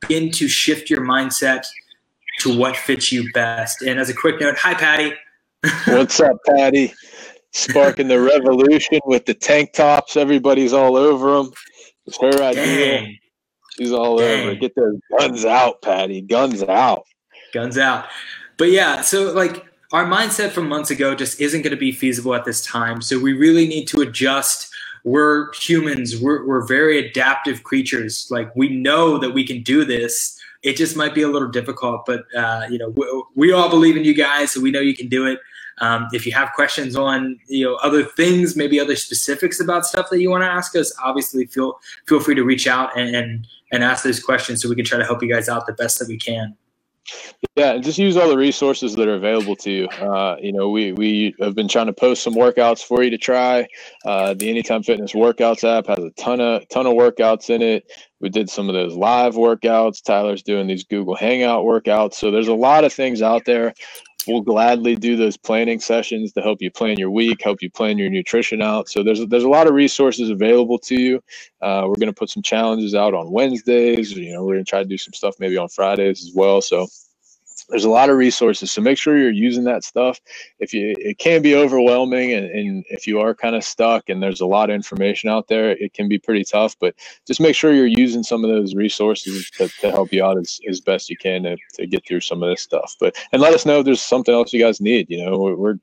begin 0.00 0.30
to 0.32 0.48
shift 0.48 0.90
your 0.90 1.00
mindset 1.00 1.66
to 2.40 2.56
what 2.56 2.76
fits 2.76 3.12
you 3.12 3.30
best. 3.32 3.82
And 3.82 3.98
as 4.00 4.08
a 4.08 4.14
quick 4.14 4.40
note, 4.40 4.56
hi 4.58 4.74
Patty. 4.74 5.14
What's 5.86 6.20
up, 6.20 6.36
Patty? 6.46 6.92
Sparking 7.52 8.08
the 8.08 8.20
revolution 8.20 9.00
with 9.06 9.26
the 9.26 9.34
tank 9.34 9.72
tops. 9.72 10.16
Everybody's 10.16 10.72
all 10.72 10.96
over 10.96 11.36
them. 11.36 11.52
It's 12.06 12.18
her 12.20 12.42
idea. 12.42 13.00
Dang. 13.00 13.18
She's 13.78 13.92
all 13.92 14.18
Dang. 14.18 14.48
over. 14.48 14.54
Get 14.56 14.74
those 14.74 14.98
guns 15.18 15.44
out, 15.44 15.82
Patty. 15.82 16.20
Guns 16.20 16.62
out. 16.62 17.04
Guns 17.52 17.78
out 17.78 18.06
but 18.58 18.70
yeah, 18.70 19.00
so 19.00 19.32
like 19.32 19.64
our 19.92 20.04
mindset 20.04 20.50
from 20.50 20.68
months 20.68 20.90
ago 20.90 21.14
just 21.14 21.40
isn't 21.40 21.62
going 21.62 21.70
to 21.70 21.78
be 21.78 21.92
feasible 21.92 22.34
at 22.34 22.44
this 22.44 22.62
time. 22.62 23.00
So 23.00 23.18
we 23.18 23.32
really 23.32 23.66
need 23.66 23.86
to 23.86 24.02
adjust. 24.02 24.70
We're 25.04 25.54
humans. 25.54 26.20
We're, 26.20 26.46
we're 26.46 26.66
very 26.66 26.98
adaptive 26.98 27.62
creatures. 27.62 28.28
Like 28.30 28.54
we 28.54 28.68
know 28.68 29.16
that 29.16 29.30
we 29.30 29.46
can 29.46 29.62
do 29.62 29.84
this. 29.84 30.38
It 30.62 30.76
just 30.76 30.96
might 30.96 31.14
be 31.14 31.22
a 31.22 31.28
little 31.28 31.48
difficult, 31.48 32.04
but 32.04 32.24
uh, 32.36 32.66
you 32.68 32.78
know, 32.78 32.88
we, 32.90 33.24
we, 33.36 33.52
all 33.52 33.70
believe 33.70 33.96
in 33.96 34.02
you 34.04 34.12
guys, 34.12 34.50
so 34.50 34.60
we 34.60 34.72
know 34.72 34.80
you 34.80 34.94
can 34.94 35.08
do 35.08 35.24
it. 35.24 35.38
Um, 35.80 36.08
if 36.12 36.26
you 36.26 36.32
have 36.32 36.50
questions 36.56 36.96
on 36.96 37.38
you 37.46 37.64
know 37.64 37.76
other 37.76 38.02
things, 38.02 38.56
maybe 38.56 38.80
other 38.80 38.96
specifics 38.96 39.60
about 39.60 39.86
stuff 39.86 40.10
that 40.10 40.20
you 40.20 40.30
want 40.30 40.42
to 40.42 40.48
ask 40.48 40.74
us, 40.74 40.92
obviously 41.00 41.46
feel 41.46 41.78
feel 42.08 42.18
free 42.18 42.34
to 42.34 42.42
reach 42.42 42.66
out 42.66 42.98
and, 42.98 43.14
and 43.14 43.46
and 43.72 43.84
ask 43.84 44.04
those 44.04 44.20
questions 44.20 44.62
so 44.62 44.68
we 44.68 44.76
can 44.76 44.84
try 44.84 44.98
to 44.98 45.04
help 45.04 45.22
you 45.22 45.32
guys 45.32 45.48
out 45.48 45.66
the 45.66 45.72
best 45.72 45.98
that 45.98 46.08
we 46.08 46.18
can. 46.18 46.56
Yeah, 47.56 47.72
and 47.72 47.82
just 47.82 47.98
use 47.98 48.16
all 48.16 48.28
the 48.28 48.36
resources 48.36 48.94
that 48.94 49.08
are 49.08 49.14
available 49.14 49.56
to 49.56 49.70
you. 49.70 49.86
Uh, 49.88 50.36
you 50.40 50.52
know, 50.52 50.68
we 50.68 50.92
we 50.92 51.34
have 51.40 51.54
been 51.54 51.68
trying 51.68 51.86
to 51.86 51.92
post 51.92 52.22
some 52.22 52.34
workouts 52.34 52.84
for 52.84 53.02
you 53.02 53.10
to 53.10 53.18
try. 53.18 53.66
Uh, 54.04 54.34
the 54.34 54.48
Anytime 54.50 54.82
Fitness 54.82 55.12
Workouts 55.12 55.64
app 55.64 55.86
has 55.86 55.98
a 55.98 56.10
ton 56.10 56.40
of 56.40 56.68
ton 56.68 56.86
of 56.86 56.92
workouts 56.94 57.50
in 57.50 57.62
it. 57.62 57.90
We 58.20 58.28
did 58.28 58.50
some 58.50 58.68
of 58.68 58.74
those 58.74 58.94
live 58.94 59.34
workouts. 59.34 60.02
Tyler's 60.02 60.42
doing 60.42 60.66
these 60.66 60.84
Google 60.84 61.16
Hangout 61.16 61.64
workouts. 61.64 62.14
So 62.14 62.30
there's 62.30 62.48
a 62.48 62.54
lot 62.54 62.84
of 62.84 62.92
things 62.92 63.22
out 63.22 63.44
there. 63.44 63.74
We'll 64.26 64.42
gladly 64.42 64.94
do 64.94 65.16
those 65.16 65.36
planning 65.38 65.80
sessions 65.80 66.32
to 66.32 66.42
help 66.42 66.60
you 66.60 66.70
plan 66.70 66.98
your 66.98 67.10
week, 67.10 67.40
help 67.42 67.62
you 67.62 67.70
plan 67.70 67.96
your 67.96 68.10
nutrition 68.10 68.60
out. 68.60 68.88
So 68.88 69.02
there's 69.02 69.24
there's 69.26 69.44
a 69.44 69.48
lot 69.48 69.66
of 69.66 69.74
resources 69.74 70.28
available 70.28 70.78
to 70.80 71.00
you. 71.00 71.16
Uh, 71.62 71.84
we're 71.86 71.94
going 71.94 72.08
to 72.08 72.12
put 72.12 72.28
some 72.28 72.42
challenges 72.42 72.94
out 72.94 73.14
on 73.14 73.30
Wednesdays. 73.30 74.12
You 74.12 74.34
know, 74.34 74.44
we're 74.44 74.54
going 74.54 74.64
to 74.64 74.68
try 74.68 74.82
to 74.82 74.88
do 74.88 74.98
some 74.98 75.14
stuff 75.14 75.36
maybe 75.38 75.56
on 75.56 75.68
Fridays 75.68 76.22
as 76.22 76.32
well. 76.34 76.60
So 76.60 76.88
there's 77.68 77.84
a 77.84 77.90
lot 77.90 78.08
of 78.08 78.16
resources. 78.16 78.72
So 78.72 78.80
make 78.80 78.98
sure 78.98 79.18
you're 79.18 79.30
using 79.30 79.64
that 79.64 79.84
stuff. 79.84 80.20
If 80.58 80.72
you 80.72 80.94
it 80.98 81.18
can 81.18 81.42
be 81.42 81.54
overwhelming 81.54 82.32
and, 82.32 82.46
and, 82.46 82.84
if 82.90 83.06
you 83.06 83.20
are 83.20 83.34
kind 83.34 83.54
of 83.54 83.64
stuck 83.64 84.08
and 84.08 84.22
there's 84.22 84.40
a 84.40 84.46
lot 84.46 84.70
of 84.70 84.74
information 84.74 85.28
out 85.28 85.48
there 85.48 85.70
it 85.70 85.92
can 85.92 86.08
be 86.08 86.18
pretty 86.18 86.44
tough 86.44 86.76
but 86.80 86.94
just 87.26 87.40
make 87.40 87.54
sure 87.54 87.74
you're 87.74 87.86
using 87.86 88.22
some 88.22 88.44
of 88.44 88.50
those 88.50 88.74
resources 88.74 89.50
to, 89.50 89.68
to 89.80 89.90
help 89.90 90.12
you 90.12 90.24
out 90.24 90.38
as, 90.38 90.60
as 90.68 90.80
best 90.80 91.10
you 91.10 91.16
can 91.16 91.42
to, 91.42 91.56
to 91.74 91.86
get 91.86 92.06
through 92.06 92.20
some 92.20 92.42
of 92.42 92.48
this 92.48 92.62
stuff. 92.62 92.94
But 93.00 93.16
and 93.32 93.42
let 93.42 93.52
us 93.52 93.66
know 93.66 93.80
if 93.80 93.84
there's 93.84 94.02
something 94.02 94.34
else 94.34 94.52
you 94.52 94.62
guys 94.62 94.80
need 94.80 95.10
you 95.10 95.24
know 95.24 95.38
we're 95.38 95.78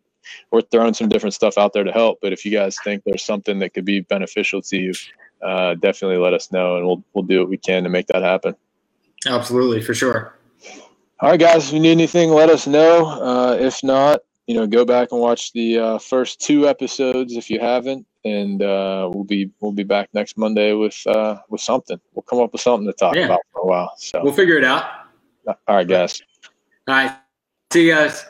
we're 0.51 0.61
throwing 0.61 0.93
some 0.93 1.09
different 1.09 1.33
stuff 1.33 1.57
out 1.57 1.73
there 1.73 1.83
to 1.83 1.91
help 1.91 2.17
but 2.21 2.33
if 2.33 2.45
you 2.45 2.51
guys 2.51 2.75
think 2.83 3.03
there's 3.03 3.23
something 3.23 3.59
that 3.59 3.73
could 3.73 3.85
be 3.85 3.99
beneficial 3.99 4.61
to 4.61 4.77
you 4.77 4.93
uh, 5.43 5.75
definitely 5.75 6.17
let 6.17 6.33
us 6.33 6.51
know 6.51 6.77
and 6.77 6.85
we'll 6.85 7.03
we'll 7.13 7.25
do 7.25 7.39
what 7.39 7.49
we 7.49 7.57
can 7.57 7.83
to 7.83 7.89
make 7.89 8.07
that 8.07 8.23
happen. 8.23 8.55
Absolutely 9.27 9.81
for 9.81 9.93
sure 9.93 10.35
all 11.19 11.31
right, 11.31 11.39
guys. 11.39 11.67
If 11.67 11.73
you 11.73 11.79
need 11.79 11.91
anything, 11.91 12.31
let 12.31 12.49
us 12.49 12.67
know. 12.67 13.07
Uh, 13.07 13.57
if 13.59 13.83
not, 13.83 14.21
you 14.47 14.55
know, 14.55 14.67
go 14.67 14.85
back 14.85 15.11
and 15.11 15.21
watch 15.21 15.53
the 15.53 15.79
uh, 15.79 15.97
first 15.97 16.41
two 16.41 16.67
episodes 16.67 17.35
if 17.35 17.49
you 17.49 17.59
haven't, 17.59 18.05
and 18.25 18.61
uh, 18.61 19.09
we'll 19.13 19.23
be 19.23 19.49
we'll 19.59 19.71
be 19.71 19.83
back 19.83 20.09
next 20.13 20.37
Monday 20.37 20.73
with 20.73 21.01
uh, 21.07 21.37
with 21.49 21.61
something. 21.61 21.99
We'll 22.13 22.23
come 22.23 22.39
up 22.39 22.51
with 22.51 22.61
something 22.61 22.85
to 22.85 22.93
talk 22.93 23.15
yeah. 23.15 23.25
about 23.25 23.41
for 23.53 23.61
a 23.61 23.65
while. 23.65 23.93
So 23.97 24.21
we'll 24.23 24.33
figure 24.33 24.57
it 24.57 24.65
out. 24.65 24.83
All 25.47 25.75
right, 25.75 25.87
guys. 25.87 26.21
All 26.87 26.95
right. 26.95 27.15
See 27.71 27.87
you 27.87 27.93
guys. 27.93 28.25